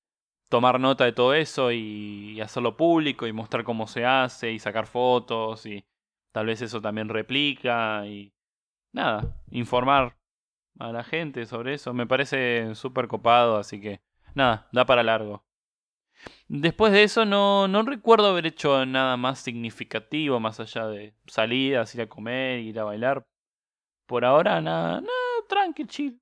tomar 0.50 0.82
nota 0.82 1.06
de 1.06 1.14
todo 1.14 1.34
eso 1.34 1.72
y, 1.72 2.34
y 2.36 2.42
hacerlo 2.42 2.76
público 2.76 3.26
y 3.26 3.32
mostrar 3.32 3.64
cómo 3.64 3.88
se 3.88 4.06
hace 4.06 4.52
y 4.52 4.60
sacar 4.60 4.86
fotos 4.88 5.66
y 5.66 5.86
tal 6.34 6.48
vez 6.48 6.62
eso 6.62 6.82
también 6.82 7.08
replica 7.08 8.06
y 8.06 8.34
nada, 8.92 9.34
informar 9.52 10.18
a 10.80 10.92
la 10.92 11.06
gente 11.06 11.46
sobre 11.46 11.76
eso. 11.76 11.94
Me 11.94 12.06
parece 12.08 12.76
súper 12.76 13.08
copado, 13.08 13.58
así 13.58 13.80
que 13.80 14.02
nada, 14.36 14.68
da 14.74 14.86
para 14.86 15.04
largo. 15.04 15.46
Después 16.54 16.92
de 16.92 17.04
eso 17.04 17.24
no, 17.24 17.70
no 17.70 17.82
recuerdo 17.84 18.28
haber 18.28 18.46
hecho 18.46 18.86
nada 18.86 19.16
más 19.16 19.40
significativo 19.40 20.38
más 20.42 20.60
allá 20.60 20.86
de 20.88 21.16
salidas, 21.26 21.96
ir 21.96 22.02
a 22.02 22.10
comer, 22.10 22.60
ir 22.60 22.78
a 22.78 22.84
bailar. 22.84 23.26
Por 24.06 24.26
ahora 24.26 24.60
nada, 24.60 25.00
nada, 25.00 25.08
tranqui, 25.48 25.86
chill, 25.86 26.20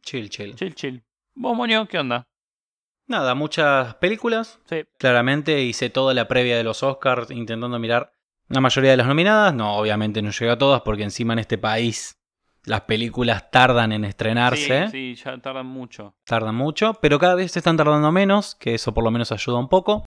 Chill, 0.00 0.30
chill. 0.30 0.54
chill, 0.54 0.74
chill. 0.76 1.04
¿Vos, 1.34 1.56
Moño, 1.56 1.88
qué 1.88 1.98
onda? 1.98 2.22
Nada, 3.08 3.34
muchas 3.34 3.96
películas. 3.96 4.60
Sí, 4.66 4.84
Claramente 4.96 5.60
hice 5.62 5.90
toda 5.90 6.14
la 6.14 6.28
previa 6.28 6.56
de 6.56 6.62
los 6.62 6.84
Oscars 6.84 7.32
intentando 7.32 7.76
mirar 7.80 8.12
la 8.46 8.60
mayoría 8.60 8.92
de 8.92 8.98
las 8.98 9.08
nominadas. 9.08 9.54
No, 9.54 9.76
obviamente 9.76 10.22
no 10.22 10.30
llegué 10.30 10.52
a 10.52 10.58
todas 10.58 10.82
porque 10.82 11.02
encima 11.02 11.32
en 11.32 11.40
este 11.40 11.58
país 11.58 12.16
las 12.64 12.82
películas 12.82 13.50
tardan 13.50 13.92
en 13.92 14.04
estrenarse. 14.04 14.88
sí, 14.88 15.14
sí, 15.14 15.22
ya 15.22 15.38
tardan 15.38 15.66
mucho. 15.66 16.14
tardan 16.24 16.54
mucho, 16.54 16.94
pero 16.94 17.18
cada 17.18 17.34
vez 17.34 17.52
se 17.52 17.58
están 17.58 17.76
tardando 17.76 18.10
menos, 18.12 18.54
que 18.54 18.74
eso 18.74 18.94
por 18.94 19.04
lo 19.04 19.10
menos 19.10 19.32
ayuda 19.32 19.58
un 19.58 19.68
poco. 19.68 20.04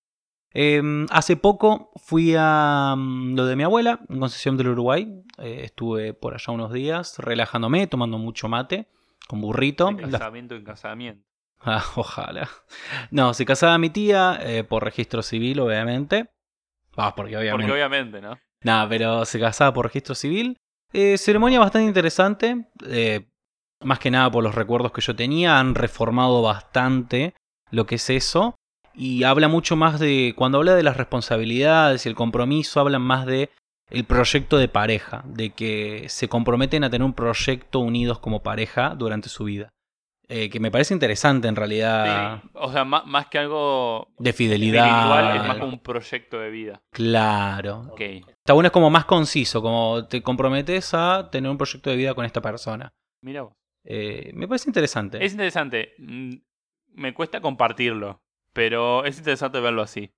Eh, 0.53 0.81
hace 1.11 1.37
poco 1.37 1.91
fui 1.97 2.33
a 2.37 2.95
mm, 2.97 3.35
lo 3.35 3.45
de 3.45 3.55
mi 3.55 3.63
abuela, 3.63 3.99
en 4.09 4.19
Concepción 4.19 4.57
del 4.57 4.69
Uruguay. 4.69 5.23
Eh, 5.37 5.61
estuve 5.65 6.13
por 6.13 6.33
allá 6.33 6.51
unos 6.53 6.71
días 6.71 7.19
relajándome, 7.19 7.85
tomando 7.87 8.17
mucho 8.17 8.47
mate, 8.47 8.87
con 9.27 9.41
burrito. 9.41 9.91
De 9.91 10.09
casamiento 10.09 10.55
en 10.55 10.63
casamiento. 10.63 11.27
Ah, 11.59 11.83
ojalá. 11.95 12.47
No, 13.09 13.33
se 13.33 13.43
casaba 13.43 13.79
mi 13.79 13.89
tía 13.89 14.37
eh, 14.41 14.63
por 14.63 14.83
registro 14.83 15.23
civil, 15.23 15.59
obviamente. 15.59 16.29
Ah, 16.95 17.15
porque 17.15 17.35
obviamente. 17.35 17.63
Porque 17.63 17.71
obviamente, 17.71 18.21
¿no? 18.21 18.37
Nada, 18.61 18.87
pero 18.87 19.25
se 19.25 19.39
casaba 19.39 19.73
por 19.73 19.85
registro 19.85 20.13
civil. 20.13 20.59
Eh, 20.93 21.17
ceremonia 21.17 21.59
bastante 21.59 21.87
interesante. 21.87 22.67
eh, 22.85 23.27
más 23.83 23.99
que 23.99 24.09
nada 24.09 24.31
por 24.31 24.43
los 24.43 24.55
recuerdos 24.55 24.91
que 24.91 25.01
yo 25.01 25.15
tenía. 25.15 25.59
Han 25.59 25.75
reformado 25.75 26.41
bastante 26.41 27.35
lo 27.71 27.85
que 27.85 27.95
es 27.95 28.09
eso. 28.09 28.55
Y 28.93 29.23
habla 29.23 29.47
mucho 29.47 29.75
más 29.75 29.99
de. 29.99 30.33
Cuando 30.35 30.57
habla 30.57 30.75
de 30.75 30.83
las 30.83 30.97
responsabilidades 30.97 32.05
y 32.05 32.09
el 32.09 32.15
compromiso, 32.15 32.79
hablan 32.79 33.03
más 33.03 33.25
de 33.25 33.51
el 33.89 34.05
proyecto 34.05 34.57
de 34.57 34.67
pareja. 34.67 35.23
De 35.25 35.51
que 35.51 36.05
se 36.09 36.27
comprometen 36.27 36.83
a 36.83 36.89
tener 36.89 37.05
un 37.05 37.13
proyecto 37.13 37.79
unidos 37.79 38.19
como 38.19 38.41
pareja 38.41 38.95
durante 38.95 39.29
su 39.29 39.43
vida. 39.43 39.69
Eh, 40.29 40.49
que 40.49 40.59
me 40.59 40.69
parece 40.71 40.93
interesante 40.93 41.47
en 41.47 41.55
realidad. 41.55 42.41
Sí, 42.43 42.49
o 42.55 42.69
sea, 42.71 42.83
má- 42.83 43.03
más, 43.05 43.27
que 43.27 43.37
algo 43.39 44.09
De 44.19 44.33
fidelidad. 44.33 45.35
es 45.37 45.47
más 45.47 45.57
como 45.57 45.71
un 45.73 45.79
proyecto 45.79 46.39
de 46.39 46.49
vida. 46.49 46.81
Claro. 46.91 47.87
Ok. 47.91 48.01
Está 48.01 48.53
bueno, 48.53 48.67
es 48.67 48.73
como 48.73 48.89
más 48.89 49.05
conciso, 49.05 49.61
como 49.61 50.05
te 50.07 50.21
comprometes 50.21 50.93
a 50.93 51.29
tener 51.31 51.49
un 51.49 51.57
proyecto 51.57 51.89
de 51.89 51.95
vida 51.95 52.13
con 52.13 52.25
esta 52.25 52.41
persona. 52.41 52.91
Mira 53.21 53.43
vos. 53.43 53.53
Eh, 53.85 54.31
me 54.33 54.47
parece 54.49 54.69
interesante. 54.69 55.23
Es 55.23 55.31
interesante. 55.31 55.93
Mm, 55.97 56.33
Me 56.95 57.13
cuesta 57.13 57.39
compartirlo, 57.39 58.19
pero 58.53 59.05
es 59.05 59.17
interesante 59.19 59.59
verlo 59.61 59.81
así. 59.83 60.11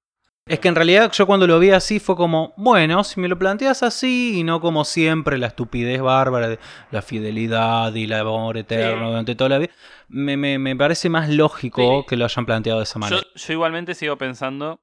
Es 0.49 0.59
que 0.59 0.67
en 0.67 0.75
realidad 0.75 1.11
yo 1.11 1.27
cuando 1.27 1.45
lo 1.45 1.59
vi 1.59 1.69
así 1.71 1.99
fue 1.99 2.15
como, 2.15 2.53
bueno, 2.57 3.03
si 3.03 3.19
me 3.19 3.27
lo 3.27 3.37
planteas 3.37 3.83
así 3.83 4.39
y 4.39 4.43
no 4.43 4.59
como 4.59 4.83
siempre 4.83 5.37
la 5.37 5.47
estupidez 5.47 6.01
bárbara 6.01 6.49
de 6.49 6.59
la 6.91 7.01
fidelidad 7.03 7.93
y 7.93 8.05
el 8.05 8.13
amor 8.13 8.57
eterno 8.57 9.03
Sí. 9.05 9.09
durante 9.11 9.35
toda 9.35 9.49
la 9.51 9.57
vida, 9.59 9.71
me, 10.07 10.37
me- 10.37 10.57
me 10.57 10.75
parece 10.75 11.07
más 11.07 11.29
lógico 11.29 12.01
Sí. 12.01 12.05
que 12.09 12.17
lo 12.17 12.25
hayan 12.25 12.45
planteado 12.47 12.79
de 12.79 12.83
esa 12.83 12.95
Yo, 12.95 12.99
manera. 12.99 13.21
yo 13.35 13.53
igualmente 13.53 13.93
sigo 13.93 14.17
pensando, 14.17 14.81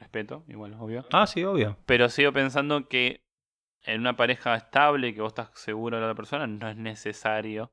respeto, 0.00 0.44
igual, 0.48 0.74
obvio, 0.78 1.06
Ah, 1.12 1.26
sí, 1.28 1.44
obvio. 1.44 1.76
pero 1.86 2.08
sigo 2.08 2.32
pensando 2.32 2.88
que 2.88 3.24
en 3.84 4.00
una 4.00 4.16
pareja 4.16 4.56
estable, 4.56 5.14
que 5.14 5.20
vos 5.20 5.30
estás 5.30 5.50
seguro 5.54 5.96
de 5.96 6.00
la 6.02 6.08
otra 6.08 6.16
persona, 6.16 6.48
no 6.48 6.68
es 6.68 6.76
necesario 6.76 7.72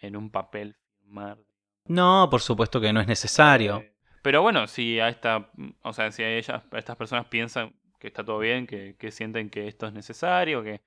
en 0.00 0.16
un 0.16 0.30
papel 0.30 0.74
firmar. 1.00 1.38
No, 1.86 2.26
por 2.28 2.40
supuesto 2.40 2.80
que 2.80 2.92
no 2.92 3.00
es 3.00 3.06
necesario. 3.06 3.78
Eh, 3.78 3.94
Pero 4.28 4.42
bueno, 4.42 4.66
si 4.66 5.00
a 5.00 5.08
esta, 5.08 5.48
o 5.80 5.94
sea, 5.94 6.12
si 6.12 6.22
a 6.22 6.28
ellas, 6.36 6.62
a 6.70 6.76
estas 6.78 6.96
personas 6.96 7.24
piensan 7.28 7.72
que 7.98 8.08
está 8.08 8.22
todo 8.22 8.38
bien, 8.40 8.66
que, 8.66 8.94
que 8.98 9.10
sienten 9.10 9.48
que 9.48 9.68
esto 9.68 9.86
es 9.86 9.94
necesario, 9.94 10.62
que, 10.62 10.82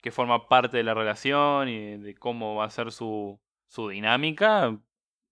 que 0.00 0.12
forma 0.12 0.46
parte 0.48 0.76
de 0.76 0.84
la 0.84 0.94
relación 0.94 1.68
y 1.68 1.96
de 1.96 2.14
cómo 2.14 2.54
va 2.54 2.66
a 2.66 2.70
ser 2.70 2.92
su, 2.92 3.40
su 3.66 3.88
dinámica, 3.88 4.78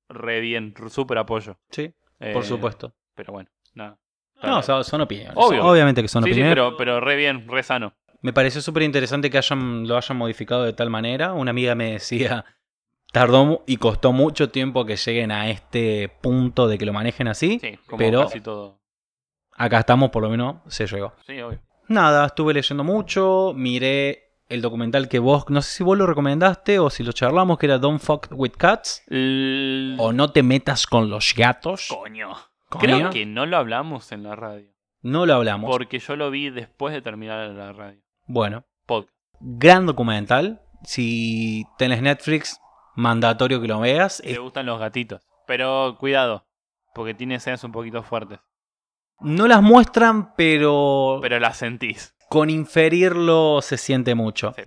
re 0.08 0.40
bien, 0.40 0.74
súper 0.88 1.18
apoyo. 1.18 1.60
Sí, 1.70 1.94
por 2.18 2.28
Eh, 2.28 2.42
supuesto. 2.42 2.92
Pero 3.14 3.34
bueno, 3.34 3.50
nada. 3.74 4.00
No, 4.42 4.60
son, 4.60 4.82
son 4.82 5.02
opiniones. 5.02 5.34
Obvio. 5.36 5.64
Obviamente 5.64 6.02
que 6.02 6.08
son 6.08 6.24
sí, 6.24 6.30
sí, 6.30 6.32
opiniones. 6.32 6.56
pero, 6.56 6.76
pero 6.76 7.00
re 7.00 7.14
bien, 7.14 7.46
re 7.46 7.62
sano. 7.62 7.94
Me 8.22 8.32
pareció 8.32 8.60
súper 8.60 8.82
interesante 8.82 9.30
que 9.30 9.38
hayan, 9.38 9.86
lo 9.86 9.96
hayan 9.96 10.16
modificado 10.18 10.64
de 10.64 10.72
tal 10.72 10.90
manera. 10.90 11.34
Una 11.34 11.52
amiga 11.52 11.76
me 11.76 11.92
decía, 11.92 12.44
tardó 13.12 13.62
y 13.66 13.76
costó 13.76 14.12
mucho 14.12 14.50
tiempo 14.50 14.84
que 14.84 14.96
lleguen 14.96 15.30
a 15.30 15.48
este 15.50 16.08
punto 16.20 16.66
de 16.66 16.78
que 16.78 16.86
lo 16.86 16.92
manejen 16.92 17.28
así. 17.28 17.58
Sí, 17.60 17.78
como 17.86 17.98
pero 17.98 18.22
casi 18.24 18.40
todo. 18.40 18.80
acá 19.56 19.78
estamos, 19.80 20.10
por 20.10 20.22
lo 20.22 20.30
menos 20.30 20.56
se 20.66 20.86
llegó. 20.86 21.12
Sí, 21.26 21.40
obvio. 21.40 21.60
Nada, 21.88 22.26
estuve 22.26 22.54
leyendo 22.54 22.84
mucho, 22.84 23.52
miré 23.54 24.30
el 24.48 24.60
documental 24.62 25.08
que 25.08 25.18
vos, 25.18 25.44
no 25.48 25.62
sé 25.62 25.70
si 25.78 25.84
vos 25.84 25.96
lo 25.96 26.06
recomendaste 26.06 26.78
o 26.78 26.90
si 26.90 27.02
lo 27.04 27.12
charlamos, 27.12 27.58
que 27.58 27.66
era 27.66 27.78
Don't 27.78 28.00
Fuck 28.00 28.28
With 28.32 28.52
Cats. 28.56 29.02
L- 29.08 29.96
O 29.98 30.12
No 30.12 30.30
Te 30.32 30.42
Metas 30.42 30.86
con 30.86 31.08
los 31.10 31.34
Gatos. 31.36 31.88
Coño. 31.88 32.30
Coño. 32.68 32.80
Creo 32.82 33.10
que 33.10 33.26
no 33.26 33.44
lo 33.46 33.56
hablamos 33.58 34.10
en 34.12 34.22
la 34.22 34.34
radio. 34.36 34.68
No 35.02 35.26
lo 35.26 35.34
hablamos. 35.34 35.70
Porque 35.70 35.98
yo 35.98 36.16
lo 36.16 36.30
vi 36.30 36.48
después 36.50 36.94
de 36.94 37.02
terminar 37.02 37.50
la 37.50 37.72
radio. 37.72 38.00
Bueno, 38.26 38.64
Podcast. 38.86 39.12
gran 39.40 39.84
documental. 39.84 40.62
Si 40.84 41.64
tenés 41.76 42.00
Netflix, 42.02 42.58
mandatorio 42.94 43.60
que 43.60 43.68
lo 43.68 43.80
veas. 43.80 44.22
Te 44.24 44.38
gustan 44.38 44.66
los 44.66 44.78
gatitos. 44.78 45.22
Pero 45.46 45.96
cuidado, 45.98 46.46
porque 46.94 47.14
tiene 47.14 47.36
escenas 47.36 47.64
un 47.64 47.72
poquito 47.72 48.02
fuertes. 48.02 48.38
No 49.20 49.46
las 49.46 49.62
muestran, 49.62 50.34
pero, 50.34 51.18
Pero 51.22 51.38
la 51.38 51.54
sentís. 51.54 52.14
con 52.28 52.50
inferirlo 52.50 53.60
se 53.62 53.76
siente 53.78 54.14
mucho. 54.14 54.52
Sí. 54.56 54.62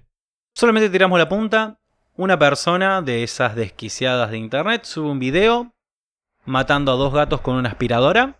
Solamente 0.54 0.90
tiramos 0.90 1.20
la 1.20 1.28
punta. 1.28 1.80
Una 2.16 2.40
persona 2.40 3.02
de 3.02 3.24
esas 3.24 3.56
desquiciadas 3.56 4.32
de 4.32 4.38
internet 4.38 4.86
sube 4.86 5.10
un 5.10 5.20
video 5.20 5.74
matando 6.46 6.94
a 6.94 6.96
dos 6.96 7.14
gatos 7.14 7.42
con 7.42 7.56
una 7.56 7.70
aspiradora. 7.70 8.40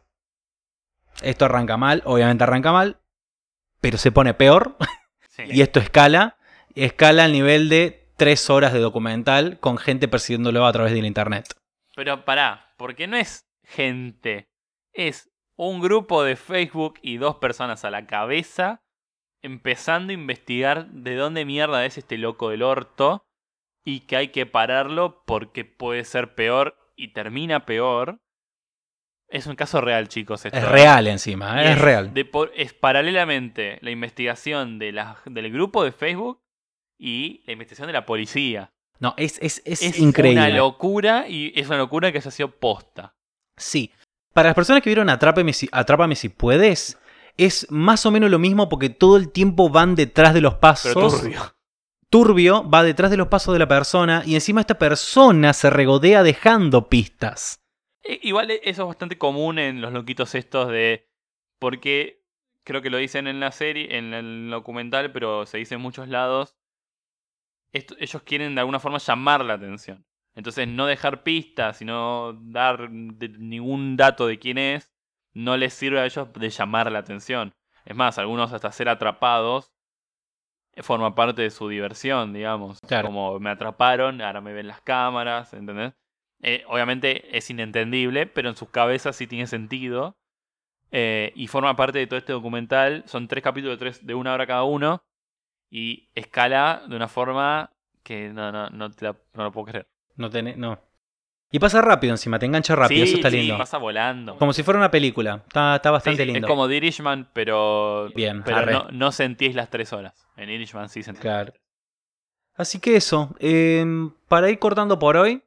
Esto 1.22 1.46
arranca 1.46 1.76
mal, 1.76 2.02
obviamente 2.06 2.44
arranca 2.44 2.72
mal, 2.72 3.00
pero 3.82 3.98
se 3.98 4.12
pone 4.12 4.34
peor. 4.34 4.78
Sí. 5.30 5.44
Y 5.48 5.62
esto 5.62 5.80
escala. 5.82 6.38
Escala 6.76 7.26
al 7.26 7.34
nivel 7.34 7.68
de 7.68 8.05
tres 8.18 8.50
horas 8.50 8.74
de 8.74 8.80
documental 8.80 9.60
con 9.60 9.78
gente 9.78 10.08
persiguiéndolo 10.08 10.66
a 10.66 10.74
través 10.74 10.94
de 10.94 11.02
la 11.02 11.08
internet. 11.08 11.48
Pero 11.96 12.26
pará, 12.26 12.74
porque 12.78 13.08
no 13.08 13.18
es 13.18 13.46
gente. 13.64 14.48
Es 14.94 15.30
un 15.58 15.82
grupo 15.82 16.24
de 16.24 16.36
Facebook 16.36 16.96
y 17.02 17.18
dos 17.18 17.36
personas 17.38 17.86
a 17.86 17.92
la 17.92 18.06
cabeza 18.08 18.82
empezando 19.42 20.12
a 20.12 20.16
investigar 20.16 20.88
de 20.88 21.16
dónde 21.16 21.46
mierda 21.46 21.86
es 21.86 21.98
este 21.98 22.18
loco 22.18 22.50
del 22.50 22.64
orto 22.64 23.24
y 23.86 24.02
que 24.02 24.18
hay 24.18 24.28
que 24.30 24.46
pararlo 24.46 25.24
porque 25.26 25.64
puede 25.66 26.04
ser 26.04 26.34
peor 26.36 26.76
y 26.96 27.14
termina 27.14 27.66
peor. 27.66 28.20
Es 29.28 29.48
un 29.48 29.56
caso 29.56 29.82
real, 29.82 30.08
chicos. 30.08 30.46
esto, 30.46 30.58
Es 30.58 30.64
¿eh? 30.64 30.68
real 30.68 31.08
encima, 31.08 31.64
¿eh? 31.64 31.72
es 31.74 31.80
real. 31.82 32.14
de 32.14 32.30
es 32.56 32.74
paralelamente 32.74 33.78
la 33.82 33.92
investigación 33.92 34.80
de 34.80 34.92
la- 34.92 35.22
del 35.26 35.52
grupo 35.52 35.84
de 35.84 35.92
Facebook 35.92 36.42
y 36.98 37.42
la 37.46 37.54
investigación 37.54 37.88
de 37.88 37.94
la 37.94 38.06
policía. 38.06 38.72
No, 39.00 39.14
es, 39.18 39.38
es, 39.42 39.62
es, 39.66 39.82
Es 39.82 40.00
increíble. 40.00 40.40
una 40.42 40.50
locura 40.50 41.28
y 41.28 41.52
es 41.60 41.68
una 41.68 41.78
locura 41.78 42.12
que 42.12 42.20
haya 42.20 42.32
sido 42.32 42.52
posta. 42.52 43.16
Sí. 43.58 43.92
Para 44.34 44.50
las 44.50 44.56
personas 44.56 44.82
que 44.82 44.90
vieron 44.90 45.10
Atrápame 45.10 45.54
si, 45.54 45.68
Atrápame 45.72 46.16
si 46.16 46.30
puedes, 46.30 46.98
es 47.38 47.68
más 47.70 48.06
o 48.06 48.12
menos 48.12 48.30
lo 48.32 48.40
mismo 48.40 48.70
porque 48.70 48.90
todo 48.90 49.18
el 49.18 49.32
tiempo 49.32 49.70
van 49.70 49.96
detrás 49.96 50.34
de 50.34 50.42
los 50.42 50.56
pasos. 50.56 50.94
Pero 50.94 51.10
turbio. 51.10 51.42
Turbio 52.10 52.70
va 52.70 52.84
detrás 52.84 53.12
de 53.12 53.18
los 53.18 53.28
pasos 53.28 53.54
de 53.54 53.60
la 53.60 53.68
persona 53.68 54.24
y 54.26 54.36
encima 54.36 54.62
esta 54.62 54.78
persona 54.78 55.54
se 55.54 55.70
regodea 55.70 56.24
dejando 56.24 56.88
pistas. 56.88 57.62
I- 58.04 58.20
Igual 58.30 58.52
e- 58.52 58.62
eso 58.64 58.84
es 58.84 58.88
bastante 58.88 59.18
común 59.18 59.60
en 59.60 59.82
los 59.82 59.92
loquitos 59.92 60.36
estos 60.36 60.70
de. 60.70 61.10
Porque 61.60 62.24
creo 62.64 62.82
que 62.82 62.90
lo 62.90 62.98
dicen 62.98 63.28
en 63.28 63.40
la 63.40 63.52
serie, 63.52 63.98
en 63.98 64.14
el 64.14 64.50
documental, 64.52 65.12
pero 65.12 65.46
se 65.46 65.58
dice 65.58 65.76
en 65.76 65.82
muchos 65.82 66.08
lados. 66.08 66.56
Esto- 67.78 67.96
ellos 68.00 68.22
quieren 68.24 68.56
de 68.56 68.62
alguna 68.62 68.80
forma 68.80 68.98
llamar 68.98 69.44
la 69.44 69.54
atención. 69.56 70.06
Entonces, 70.36 70.68
no 70.68 70.86
dejar 70.86 71.24
pistas 71.24 71.82
y 71.82 71.86
no 71.86 72.34
dar 72.42 72.90
de- 72.90 73.30
ningún 73.30 73.96
dato 73.96 74.28
de 74.28 74.38
quién 74.40 74.58
es, 74.58 74.92
no 75.34 75.56
les 75.58 75.74
sirve 75.74 76.00
a 76.00 76.06
ellos 76.06 76.28
de 76.34 76.50
llamar 76.50 76.92
la 76.92 77.00
atención. 77.00 77.54
Es 77.86 77.96
más, 77.96 78.18
algunos 78.18 78.52
hasta 78.52 78.72
ser 78.72 78.90
atrapados 78.90 79.72
forma 80.78 81.16
parte 81.16 81.42
de 81.42 81.50
su 81.52 81.70
diversión, 81.70 82.34
digamos. 82.34 82.82
Claro. 82.82 83.08
Como 83.08 83.40
me 83.40 83.50
atraparon, 83.50 84.22
ahora 84.22 84.42
me 84.42 84.52
ven 84.54 84.68
las 84.68 84.82
cámaras, 84.82 85.54
¿entendés? 85.54 85.94
Eh, 86.42 86.64
obviamente 86.68 87.38
es 87.38 87.50
inentendible, 87.50 88.28
pero 88.28 88.50
en 88.50 88.58
sus 88.58 88.70
cabezas 88.70 89.16
sí 89.16 89.26
tiene 89.26 89.48
sentido. 89.48 90.18
Eh, 90.92 91.32
y 91.36 91.48
forma 91.48 91.76
parte 91.76 92.00
de 92.00 92.08
todo 92.08 92.18
este 92.20 92.34
documental. 92.34 93.04
Son 93.08 93.28
tres 93.28 93.42
capítulos 93.44 93.76
de, 93.76 93.80
tres, 93.80 94.06
de 94.06 94.16
una 94.16 94.34
hora 94.34 94.46
cada 94.46 94.64
uno. 94.64 95.04
Y 95.70 96.10
escala 96.16 96.84
de 96.88 96.96
una 96.96 97.08
forma 97.08 97.72
que 98.04 98.30
no, 98.30 98.52
no, 98.52 98.70
no, 98.70 98.92
te 98.92 99.06
la- 99.06 99.18
no 99.34 99.44
lo 99.44 99.52
puedo 99.52 99.66
creer. 99.68 99.88
No 100.16 100.30
tenés, 100.30 100.58
no. 100.58 100.80
Y 101.52 101.60
pasa 101.60 101.82
rápido 101.82 102.14
encima, 102.14 102.38
te 102.40 102.46
engancha 102.46 102.76
rápido, 102.76 103.06
sí, 103.06 103.10
eso 103.12 103.18
está 103.18 103.30
sí, 103.30 103.38
lindo. 103.38 103.58
pasa 103.58 103.78
volando. 103.78 104.36
Como 104.38 104.52
si 104.54 104.64
fuera 104.64 104.78
una 104.80 104.92
película. 104.92 105.44
Está, 105.48 105.76
está 105.78 105.90
Sí, 105.90 105.94
bastante 105.94 106.22
es 106.24 106.28
lindo. 106.28 106.48
como 106.48 106.68
The 106.68 106.76
Irishman, 106.78 107.30
pero, 107.34 108.10
Bien, 108.16 108.44
pero 108.44 108.66
no, 108.72 108.88
no 108.92 109.12
sentís 109.12 109.56
las 109.56 109.70
tres 109.70 109.94
horas. 109.94 110.28
En 110.38 110.50
Irishman 110.50 110.90
sí 110.90 111.04
sentís. 111.04 111.22
Claro. 111.22 111.54
Así 112.56 112.80
que 112.80 112.96
eso. 112.96 113.36
em, 113.40 114.12
para 114.28 114.50
ir 114.50 114.60
cortando 114.60 114.98
por 115.00 115.18
hoy, 115.18 115.44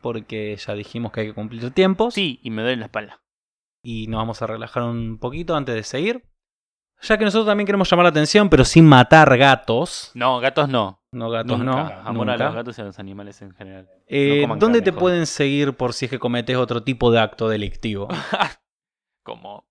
porque 0.00 0.56
ya 0.56 0.74
dijimos 0.74 1.12
que 1.12 1.20
hay 1.20 1.26
que 1.28 1.34
cumplir 1.34 1.70
tiempos. 1.72 2.14
Sí, 2.14 2.40
y 2.42 2.50
me 2.50 2.62
duele 2.62 2.76
la 2.78 2.86
espalda. 2.86 3.20
y 3.84 4.06
nos 4.06 4.18
vamos 4.18 4.40
a 4.42 4.46
relajar 4.46 4.84
un 4.84 5.18
poquito 5.18 5.56
antes 5.56 5.74
de 5.74 5.82
seguir. 5.82 6.22
Ya 7.02 7.18
que 7.18 7.24
nosotros 7.24 7.46
también 7.46 7.66
queremos 7.66 7.90
llamar 7.90 8.04
la 8.04 8.10
atención, 8.10 8.48
pero 8.48 8.64
sin 8.64 8.86
matar 8.86 9.36
gatos. 9.36 10.10
No, 10.14 10.38
gatos 10.40 10.68
no. 10.68 11.00
No, 11.12 11.28
gatos 11.30 11.58
Nunca. 11.58 11.72
no. 11.72 12.08
Amor 12.08 12.26
nunca. 12.28 12.44
a 12.44 12.46
los 12.46 12.54
gatos 12.54 12.78
y 12.78 12.80
a 12.80 12.84
los 12.84 12.98
animales 12.98 13.42
en 13.42 13.52
general. 13.54 13.88
Eh, 14.06 14.46
no 14.46 14.56
¿Dónde 14.56 14.80
te 14.82 14.92
pueden 14.92 15.26
seguir 15.26 15.74
por 15.74 15.92
si 15.92 16.06
es 16.06 16.10
que 16.10 16.18
cometes 16.18 16.56
otro 16.56 16.82
tipo 16.84 17.10
de 17.10 17.20
acto 17.20 17.48
delictivo? 17.48 18.08
como, 19.24 19.66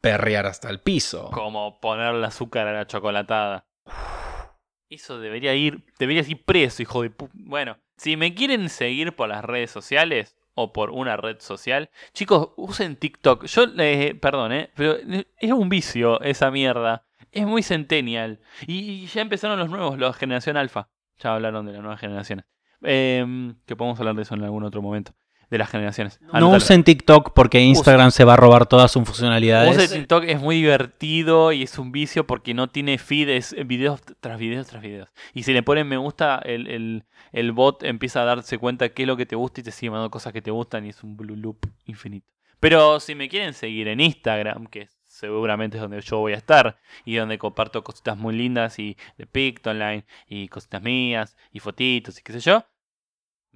Perrear 0.00 0.46
hasta 0.46 0.70
el 0.70 0.80
piso. 0.80 1.30
como 1.32 1.80
ponerle 1.80 2.26
azúcar 2.26 2.68
a 2.68 2.72
la 2.72 2.86
chocolatada. 2.86 3.66
Eso 4.88 5.18
debería 5.18 5.54
ir. 5.54 5.84
Deberías 5.98 6.28
ir 6.28 6.44
preso, 6.44 6.82
hijo 6.82 7.02
de 7.02 7.10
pu. 7.10 7.28
Bueno, 7.34 7.78
si 7.96 8.16
me 8.16 8.34
quieren 8.34 8.68
seguir 8.68 9.16
por 9.16 9.28
las 9.28 9.44
redes 9.44 9.70
sociales 9.72 10.35
o 10.56 10.72
por 10.72 10.90
una 10.90 11.16
red 11.16 11.36
social, 11.38 11.90
chicos, 12.12 12.50
usen 12.56 12.96
TikTok. 12.96 13.44
Yo, 13.44 13.66
eh, 13.78 14.18
perdón, 14.20 14.52
¿eh? 14.52 14.70
Pero 14.74 14.96
eh, 14.96 15.28
es 15.38 15.52
un 15.52 15.68
vicio 15.68 16.20
esa 16.22 16.50
mierda. 16.50 17.04
Es 17.30 17.46
muy 17.46 17.62
centennial. 17.62 18.40
Y 18.66 19.06
ya 19.06 19.20
empezaron 19.20 19.58
los 19.58 19.68
nuevos, 19.68 19.98
la 19.98 20.12
generación 20.14 20.56
alfa. 20.56 20.88
Ya 21.18 21.34
hablaron 21.34 21.66
de 21.66 21.72
las 21.72 21.82
nuevas 21.82 22.00
generaciones. 22.00 22.46
Em, 22.82 23.56
que 23.66 23.76
podemos 23.76 23.98
hablar 24.00 24.14
de 24.16 24.22
eso 24.22 24.34
en 24.34 24.44
algún 24.44 24.64
otro 24.64 24.80
momento. 24.80 25.12
De 25.48 25.58
las 25.58 25.70
generaciones. 25.70 26.18
No 26.40 26.50
usen 26.56 26.82
TikTok 26.82 27.32
porque 27.32 27.60
Instagram 27.60 28.10
se 28.10 28.24
va 28.24 28.34
a 28.34 28.36
robar 28.36 28.66
todas 28.66 28.90
sus 28.90 29.04
funcionalidades. 29.04 29.76
Use 29.76 29.88
TikTok 29.98 30.24
es 30.24 30.40
muy 30.40 30.56
divertido 30.56 31.52
y 31.52 31.62
es 31.62 31.78
un 31.78 31.92
vicio 31.92 32.26
porque 32.26 32.52
no 32.52 32.68
tiene 32.68 32.98
feed, 32.98 33.28
es 33.28 33.54
videos 33.66 34.00
tras 34.20 34.38
videos 34.40 34.66
tras 34.66 34.82
videos. 34.82 35.08
Y 35.34 35.44
si 35.44 35.52
le 35.52 35.62
ponen 35.62 35.86
me 35.86 35.96
gusta, 35.98 36.40
el, 36.44 36.66
el- 36.68 37.04
el 37.32 37.52
bot 37.52 37.82
empieza 37.84 38.22
a 38.22 38.24
darse 38.24 38.58
cuenta 38.58 38.88
qué 38.88 39.02
es 39.02 39.06
lo 39.06 39.16
que 39.16 39.26
te 39.26 39.36
gusta 39.36 39.60
y 39.60 39.64
te 39.64 39.70
sigue 39.70 39.90
mandando 39.90 40.10
cosas 40.10 40.32
que 40.32 40.42
te 40.42 40.50
gustan 40.50 40.86
y 40.86 40.88
es 40.88 41.02
un 41.04 41.16
blue 41.16 41.36
loop 41.36 41.66
infinito. 41.84 42.26
Pero 42.58 42.98
si 43.00 43.14
me 43.14 43.28
quieren 43.28 43.52
seguir 43.54 43.88
en 43.88 44.00
Instagram, 44.00 44.66
que 44.66 44.88
seguramente 45.06 45.76
es 45.76 45.80
donde 45.82 46.00
yo 46.00 46.18
voy 46.18 46.32
a 46.32 46.36
estar 46.36 46.78
y 47.04 47.16
donde 47.16 47.38
comparto 47.38 47.82
cositas 47.84 48.16
muy 48.16 48.34
lindas 48.34 48.78
y 48.78 48.96
de 49.16 49.26
Pictoline 49.26 50.04
y 50.28 50.48
cositas 50.48 50.82
mías 50.82 51.36
y 51.52 51.60
fotitos 51.60 52.18
y 52.18 52.22
qué 52.22 52.32
sé 52.32 52.40
yo, 52.40 52.64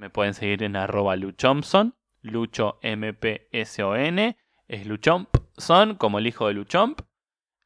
me 0.00 0.08
pueden 0.08 0.32
seguir 0.32 0.62
en 0.62 0.76
arroba 0.76 1.14
luchompson, 1.14 1.94
lucho 2.22 2.78
M-P-S-O-N, 2.80 4.36
es 4.66 4.86
luchompson, 4.86 5.96
como 5.96 6.18
el 6.18 6.26
hijo 6.26 6.46
de 6.48 6.54
luchomp. 6.54 7.02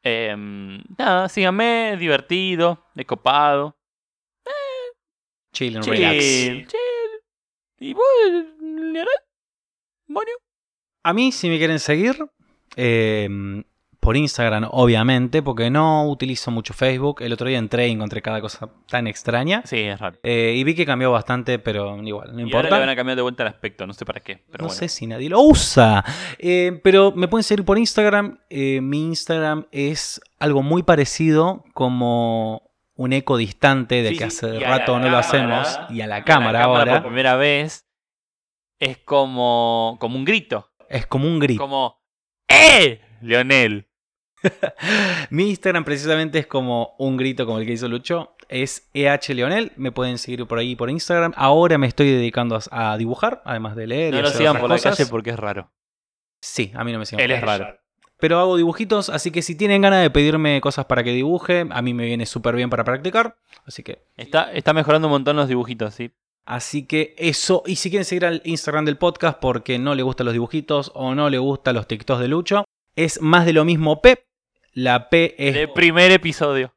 Em, 0.03 0.83
nada, 0.99 1.29
síganme, 1.29 1.97
divertido, 1.97 2.85
es 2.97 3.07
copado. 3.07 3.79
Chill 5.53 5.77
and 5.77 5.85
Chill, 5.85 5.95
relax. 5.95 6.19
chill. 6.19 6.69
Y 7.79 7.95
vos, 7.95 8.05
Leonel, 8.61 9.07
bueno, 10.09 10.33
A 11.05 11.13
mí, 11.13 11.31
si 11.31 11.49
me 11.49 11.59
quieren 11.59 11.79
seguir, 11.79 12.17
eh, 12.75 13.29
por 14.05 14.17
Instagram, 14.17 14.69
obviamente, 14.71 15.43
porque 15.43 15.71
no 15.71 16.07
utilizo 16.09 16.51
mucho 16.51 16.75
Facebook. 16.75 17.23
El 17.23 17.33
otro 17.33 17.49
día 17.49 17.59
entré 17.59 17.89
y 17.89 17.93
encontré 17.93 18.21
cada 18.23 18.41
cosa 18.41 18.69
tan 18.89 19.07
extraña. 19.07 19.63
sí, 19.65 19.81
es 19.81 19.99
raro. 19.99 20.19
Eh, 20.23 20.55
y 20.57 20.63
vi 20.63 20.75
que 20.75 20.85
cambió 20.85 21.11
bastante, 21.11 21.59
pero 21.59 21.97
igual, 22.03 22.33
no 22.33 22.41
Y 22.41 22.43
ahora 22.43 22.43
importa. 22.43 22.71
le 22.77 22.81
van 22.81 22.89
a 22.91 22.97
cambiar 22.97 23.17
de 23.17 23.23
vuelta 23.23 23.43
el 23.43 23.49
aspecto, 23.49 23.87
no 23.87 23.95
sé 23.95 24.05
para 24.05 24.21
qué. 24.21 24.45
Pero 24.51 24.63
no 24.65 24.69
bueno. 24.69 24.79
sé 24.79 24.89
si 24.89 25.07
nadie 25.07 25.29
lo 25.31 25.41
usa. 25.41 26.05
Eh, 26.39 26.79
pero 26.85 27.13
me 27.17 27.29
pueden 27.29 27.43
seguir 27.45 27.65
por 27.65 27.79
Instagram. 27.79 28.39
Eh, 28.51 28.81
mi 28.83 29.07
Instagram 29.07 29.67
es 29.73 30.21
algo 30.39 30.63
muy 30.63 30.83
parecido 30.83 31.65
como 31.73 32.71
un 32.97 33.13
eco 33.15 33.37
distante 33.39 34.03
de 34.03 34.11
Sí, 34.11 34.19
que 34.19 34.25
hace 34.25 34.61
rato 34.61 34.99
no 34.99 35.09
lo 35.09 35.17
hacemos. 35.17 35.79
Y 35.91 36.03
a 36.03 36.07
la 36.07 36.17
a 36.17 36.25
cámara 36.25 36.65
ahora. 36.65 37.01
Por 37.01 37.07
primera 37.11 37.37
vez 37.37 37.87
es 38.79 38.99
como, 38.99 39.97
como 39.99 40.17
un 40.19 40.25
grito. 40.25 40.69
Es 40.91 41.07
como 41.07 41.27
un 41.27 41.39
grito. 41.39 41.63
Como, 41.63 41.97
¡Eh! 42.49 43.01
Leonel. 43.23 43.89
Mi 45.31 45.51
Instagram 45.51 45.85
precisamente 45.85 46.39
es 46.39 46.47
como 46.47 46.95
un 46.99 47.17
grito 47.17 47.47
como 47.47 47.59
el 47.59 47.67
que 47.67 47.73
hizo 47.73 47.89
Lucho. 47.89 48.35
Es 48.49 48.89
EH 48.95 49.35
Leonel. 49.35 49.73
Me 49.77 49.93
pueden 49.93 50.19
seguir 50.19 50.47
por 50.47 50.59
ahí 50.59 50.77
por 50.77 50.91
Instagram. 50.91 51.33
Ahora 51.37 51.79
me 51.79 51.87
estoy 51.87 52.11
dedicando 52.11 52.59
a, 52.71 52.93
a 52.93 52.97
dibujar, 52.99 53.43
además 53.45 53.75
de 53.77 53.87
leer. 53.87 54.15
y 54.15 54.17
No 54.17 54.23
lo 54.23 54.29
hacer 54.29 54.39
sigan 54.39 54.59
por 54.59 54.69
la 54.69 54.77
cosas. 54.77 54.97
calle 54.97 55.09
porque 55.11 55.31
es 55.31 55.39
raro. 55.39 55.73
Sí, 56.41 56.73
a 56.75 56.85
mí 56.85 56.93
no 56.93 56.99
me 56.99 57.07
sigan. 57.07 57.25
Él 57.25 57.31
es 57.31 57.41
la 57.41 57.47
raro. 57.59 57.79
Pero 58.19 58.39
hago 58.39 58.57
dibujitos, 58.57 59.11
así 59.11 59.31
que 59.31 59.43
si 59.43 59.57
tienen 59.57 59.83
ganas 59.83 60.01
de 60.03 60.09
pedirme 60.09 60.61
cosas 60.61 60.85
para 60.87 61.03
que 61.03 61.11
dibuje, 61.13 61.67
a 61.69 61.83
mí 61.83 61.95
me 61.95 62.05
viene 62.07 62.27
súper 62.27 62.55
bien 62.55 62.71
para 62.71 62.85
practicar. 62.85 63.37
Así 63.67 63.83
que, 63.83 64.05
Está, 64.17 64.53
está 64.53 64.73
mejorando 64.73 65.09
un 65.09 65.13
montón 65.13 65.37
los 65.37 65.49
dibujitos, 65.49 65.95
¿sí? 65.95 66.13
así 66.47 66.87
que 66.87 67.15
eso. 67.19 67.63
Y 67.67 67.77
si 67.77 67.91
quieren 67.91 68.05
seguir 68.05 68.25
al 68.27 68.41
Instagram 68.45 68.85
del 68.85 68.99
podcast 68.99 69.39
porque 69.41 69.79
no 69.79 69.95
le 69.95 70.03
gustan 70.03 70.27
los 70.27 70.33
dibujitos 70.35 70.93
o 70.95 71.15
no 71.15 71.29
le 71.29 71.39
gustan 71.39 71.75
los 71.75 71.89
TikToks 71.89 72.21
de 72.21 72.29
Lucho, 72.29 72.65
es 72.95 73.21
más 73.21 73.47
de 73.47 73.53
lo 73.55 73.65
mismo 73.65 74.01
P. 74.01 74.25
La 74.75 75.09
P 75.09 75.35
es 75.39 75.55
De 75.55 75.69
primer 75.69 76.11
episodio. 76.11 76.75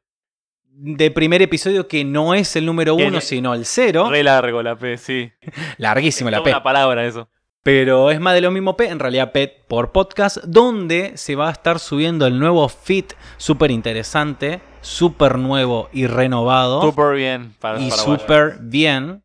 de 0.70 1.10
primer 1.10 1.42
episodio 1.42 1.88
que 1.88 2.04
no 2.04 2.34
es 2.34 2.54
el 2.54 2.64
número 2.64 2.94
uno, 2.94 3.20
sino 3.20 3.52
el 3.54 3.66
cero. 3.66 4.08
Re 4.08 4.22
largo 4.22 4.62
la 4.62 4.76
P, 4.76 4.96
sí. 4.96 5.32
Larguísima 5.78 6.30
la 6.30 6.42
P. 6.42 6.50
una 6.50 6.62
palabra 6.62 7.04
eso. 7.04 7.28
Pero 7.64 8.10
es 8.10 8.20
más 8.20 8.34
de 8.34 8.40
lo 8.40 8.50
mismo 8.50 8.76
Pet, 8.76 8.90
en 8.90 8.98
realidad 8.98 9.32
Pet 9.32 9.66
por 9.66 9.92
podcast, 9.92 10.38
donde 10.44 11.16
se 11.16 11.34
va 11.34 11.48
a 11.48 11.52
estar 11.52 11.80
subiendo 11.80 12.26
el 12.26 12.38
nuevo 12.38 12.68
fit 12.68 13.12
súper 13.36 13.72
interesante, 13.72 14.62
súper 14.80 15.36
nuevo 15.36 15.90
y 15.92 16.06
renovado. 16.06 16.80
Súper 16.80 17.16
bien 17.16 17.54
para 17.58 17.80
y 17.80 17.90
súper 17.90 18.58
bien. 18.60 19.22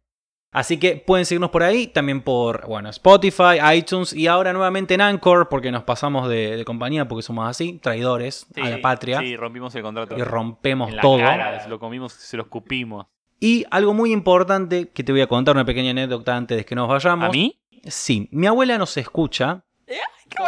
Así 0.53 0.77
que 0.77 0.95
pueden 0.97 1.25
seguirnos 1.25 1.49
por 1.49 1.63
ahí, 1.63 1.87
también 1.87 2.21
por 2.21 2.67
bueno, 2.67 2.89
Spotify, 2.91 3.57
iTunes 3.75 4.13
y 4.13 4.27
ahora 4.27 4.53
nuevamente 4.53 4.93
en 4.93 5.01
Anchor, 5.01 5.49
porque 5.49 5.71
nos 5.71 5.83
pasamos 5.83 6.29
de, 6.29 6.55
de 6.57 6.63
compañía, 6.63 7.07
porque 7.07 7.23
somos 7.23 7.47
así, 7.49 7.79
traidores 7.81 8.45
Sí, 8.53 8.61
a 8.61 8.69
la 8.69 8.81
patria, 8.81 9.19
Sí, 9.19 9.35
rompimos 9.35 9.73
el 9.75 9.81
contrato. 9.81 10.15
y 10.17 10.21
rompemos 10.23 10.89
en 10.89 10.95
la 10.97 11.01
todo. 11.01 11.17
cara, 11.17 11.59
se 11.63 11.69
lo 11.69 11.79
comimos, 11.79 12.13
se 12.13 12.37
lo 12.37 12.43
escupimos. 12.43 13.07
Y 13.39 13.65
algo 13.71 13.93
muy 13.93 14.13
importante 14.13 14.89
que 14.89 15.03
te 15.03 15.11
voy 15.11 15.21
a 15.21 15.27
contar, 15.27 15.55
una 15.55 15.65
pequeña 15.65 15.89
anécdota 15.91 16.35
antes 16.35 16.55
de 16.57 16.63
que 16.65 16.75
nos 16.75 16.87
vayamos. 16.87 17.27
¿A 17.27 17.31
mí? 17.31 17.59
Sí, 17.87 18.29
mi 18.31 18.47
abuela 18.47 18.77
nos 18.77 18.95
escucha. 18.95 19.63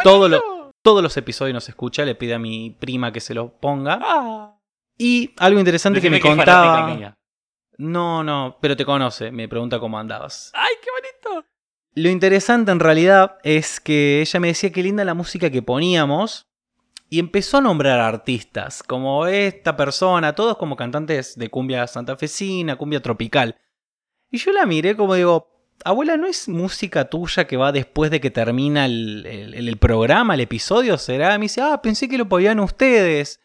Todo 0.02 0.28
lo- 0.28 0.40
todos 0.82 1.02
los 1.02 1.16
episodios 1.16 1.52
nos 1.52 1.68
escucha, 1.68 2.04
le 2.04 2.14
pide 2.14 2.34
a 2.34 2.38
mi 2.38 2.70
prima 2.70 3.12
que 3.12 3.20
se 3.20 3.34
los 3.34 3.50
ponga. 3.50 3.98
Ah. 4.00 4.52
Y 4.96 5.32
algo 5.38 5.58
interesante 5.58 6.00
que 6.00 6.08
me 6.10 6.20
fanática 6.20 6.44
contaba. 6.44 7.16
No, 7.78 8.24
no, 8.24 8.56
pero 8.60 8.76
te 8.76 8.84
conoce, 8.84 9.30
me 9.30 9.48
pregunta 9.48 9.78
cómo 9.78 9.98
andabas. 9.98 10.50
¡Ay, 10.54 10.74
qué 10.82 10.88
bonito! 10.90 11.46
Lo 11.94 12.08
interesante 12.10 12.70
en 12.72 12.80
realidad 12.80 13.36
es 13.42 13.80
que 13.80 14.20
ella 14.20 14.40
me 14.40 14.48
decía 14.48 14.70
que 14.72 14.82
linda 14.82 15.04
la 15.04 15.14
música 15.14 15.50
que 15.50 15.62
poníamos 15.62 16.46
y 17.08 17.18
empezó 17.18 17.58
a 17.58 17.60
nombrar 17.62 18.00
artistas, 18.00 18.82
como 18.82 19.26
esta 19.26 19.76
persona, 19.76 20.34
todos 20.34 20.56
como 20.58 20.76
cantantes 20.76 21.36
de 21.38 21.48
cumbia 21.48 21.86
santafesina, 21.86 22.76
cumbia 22.76 23.00
tropical. 23.00 23.56
Y 24.30 24.38
yo 24.38 24.52
la 24.52 24.66
miré 24.66 24.96
como 24.96 25.14
digo, 25.14 25.48
abuela, 25.84 26.16
¿no 26.16 26.26
es 26.26 26.48
música 26.48 27.08
tuya 27.08 27.46
que 27.46 27.56
va 27.56 27.72
después 27.72 28.10
de 28.10 28.20
que 28.20 28.30
termina 28.30 28.86
el, 28.86 29.24
el- 29.26 29.54
el 29.68 29.76
programa, 29.78 30.34
el 30.34 30.40
episodio? 30.40 30.98
¿Será? 30.98 31.34
Y 31.34 31.38
me 31.38 31.44
dice, 31.44 31.60
ah, 31.62 31.80
pensé 31.80 32.08
que 32.08 32.18
lo 32.18 32.28
podían 32.28 32.58
ustedes. 32.60 33.40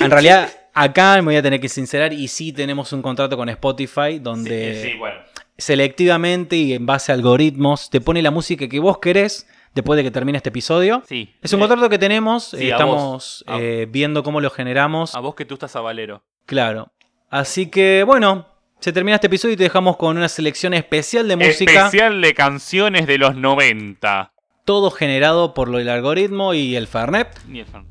En 0.00 0.10
realidad, 0.10 0.50
acá 0.74 1.14
me 1.16 1.22
voy 1.22 1.36
a 1.36 1.42
tener 1.42 1.60
que 1.60 1.68
sincerar 1.68 2.12
y 2.12 2.28
sí 2.28 2.52
tenemos 2.52 2.92
un 2.92 3.00
contrato 3.02 3.36
con 3.36 3.48
Spotify 3.48 4.18
donde 4.20 4.82
Sí, 4.82 4.90
sí, 4.92 4.98
bueno. 4.98 5.16
selectivamente 5.56 6.56
y 6.56 6.72
en 6.74 6.84
base 6.86 7.12
a 7.12 7.14
algoritmos 7.14 7.88
te 7.90 8.00
pone 8.00 8.20
la 8.22 8.30
música 8.30 8.68
que 8.68 8.78
vos 8.80 8.98
querés 8.98 9.46
después 9.74 9.96
de 9.96 10.02
que 10.04 10.10
termine 10.10 10.36
este 10.38 10.50
episodio. 10.50 11.02
Sí. 11.08 11.34
Es 11.42 11.52
un 11.52 11.58
Eh, 11.58 11.62
contrato 11.66 11.88
que 11.88 11.98
tenemos, 11.98 12.54
eh, 12.54 12.70
estamos 12.70 13.44
eh, 13.48 13.86
viendo 13.90 14.22
cómo 14.22 14.40
lo 14.40 14.50
generamos. 14.50 15.14
A 15.14 15.20
vos 15.20 15.34
que 15.34 15.44
tú 15.44 15.54
estás 15.54 15.74
a 15.76 15.80
Valero. 15.80 16.22
Claro. 16.46 16.92
Así 17.30 17.66
que 17.66 18.04
bueno, 18.06 18.46
se 18.80 18.92
termina 18.92 19.16
este 19.16 19.26
episodio 19.28 19.54
y 19.54 19.56
te 19.56 19.64
dejamos 19.64 19.96
con 19.96 20.16
una 20.16 20.28
selección 20.28 20.74
especial 20.74 21.26
de 21.26 21.36
música, 21.36 21.86
Especial 21.86 22.20
de 22.20 22.34
canciones 22.34 23.06
de 23.06 23.18
los 23.18 23.34
90. 23.34 24.30
todo 24.64 24.90
generado 24.90 25.54
por 25.54 25.70
del 25.76 25.88
algoritmo 25.88 26.54
y 26.54 26.76
el 26.76 26.86
Fernet. 26.86 27.28
Ni 27.48 27.60
el 27.60 27.66
fan. 27.66 27.86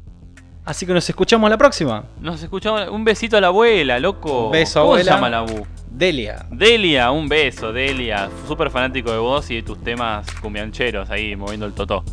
Así 0.65 0.86
que 0.86 0.93
nos 0.93 1.08
escuchamos 1.10 1.49
la 1.49 1.58
próxima. 1.58 2.06
Nos 2.21 2.41
escuchamos. 2.41 2.88
Un 2.89 3.04
besito 3.04 3.36
a 3.38 3.41
la 3.41 3.47
abuela, 3.47 3.99
loco. 3.99 4.45
Un 4.45 4.52
beso, 4.52 4.80
¿Cómo 4.82 4.93
abuela. 4.93 5.04
se 5.04 5.15
llama 5.15 5.30
la 5.30 5.39
abu? 5.39 5.65
Delia. 5.91 6.45
Delia, 6.49 7.12
un 7.12 7.28
beso, 7.28 7.73
Delia. 7.73 8.30
Súper 8.47 8.69
fanático 8.71 9.12
de 9.12 9.17
vos 9.17 9.49
y 9.52 9.56
de 9.56 9.63
tus 9.63 9.84
temas 9.84 10.26
cumbiancheros 10.41 11.10
ahí 11.10 11.36
moviendo 11.36 11.65
el 11.65 11.73
totó. 11.73 12.04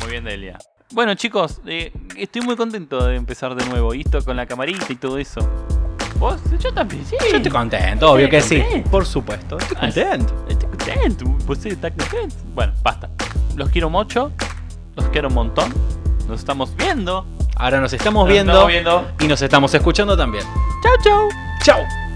Muy 0.00 0.10
bien, 0.10 0.24
Delia. 0.24 0.58
Bueno, 0.92 1.14
chicos, 1.14 1.60
eh, 1.66 1.90
estoy 2.16 2.42
muy 2.42 2.54
contento 2.54 3.04
de 3.04 3.16
empezar 3.16 3.54
de 3.54 3.64
nuevo. 3.66 3.94
Y 3.94 4.02
esto 4.02 4.22
con 4.24 4.36
la 4.36 4.46
camarita 4.46 4.86
y 4.90 4.96
todo 4.96 5.18
eso. 5.18 5.40
¿Vos? 6.18 6.38
Yo 6.60 6.72
también, 6.72 7.04
sí. 7.04 7.16
Yo 7.30 7.36
estoy 7.36 7.50
contento, 7.50 8.10
obvio 8.12 8.28
que 8.30 8.40
sí. 8.40 8.60
contento. 8.60 8.90
Por 8.90 9.06
supuesto, 9.06 9.58
estoy 9.58 9.76
contento. 9.76 10.46
Estoy 10.48 10.68
contento. 10.68 11.24
¿Vos 11.46 11.64
estás 11.66 11.92
contento? 11.92 12.36
Bueno, 12.54 12.72
basta. 12.82 13.08
Los 13.56 13.70
quiero 13.70 13.88
mucho. 13.90 14.32
Los 14.94 15.06
quiero 15.08 15.28
un 15.28 15.34
montón. 15.34 15.72
Nos 16.28 16.38
estamos 16.40 16.74
viendo. 16.76 17.26
Ahora 17.58 17.80
nos 17.80 17.92
estamos, 17.92 18.28
viendo, 18.28 18.66
viendo 18.66 19.10
y 19.18 19.26
nos 19.26 19.40
estamos 19.40 19.72
escuchando 19.72 20.14
también. 20.14 20.44
Chao, 20.82 20.94
chao. 21.02 21.28
Chao. 21.62 22.06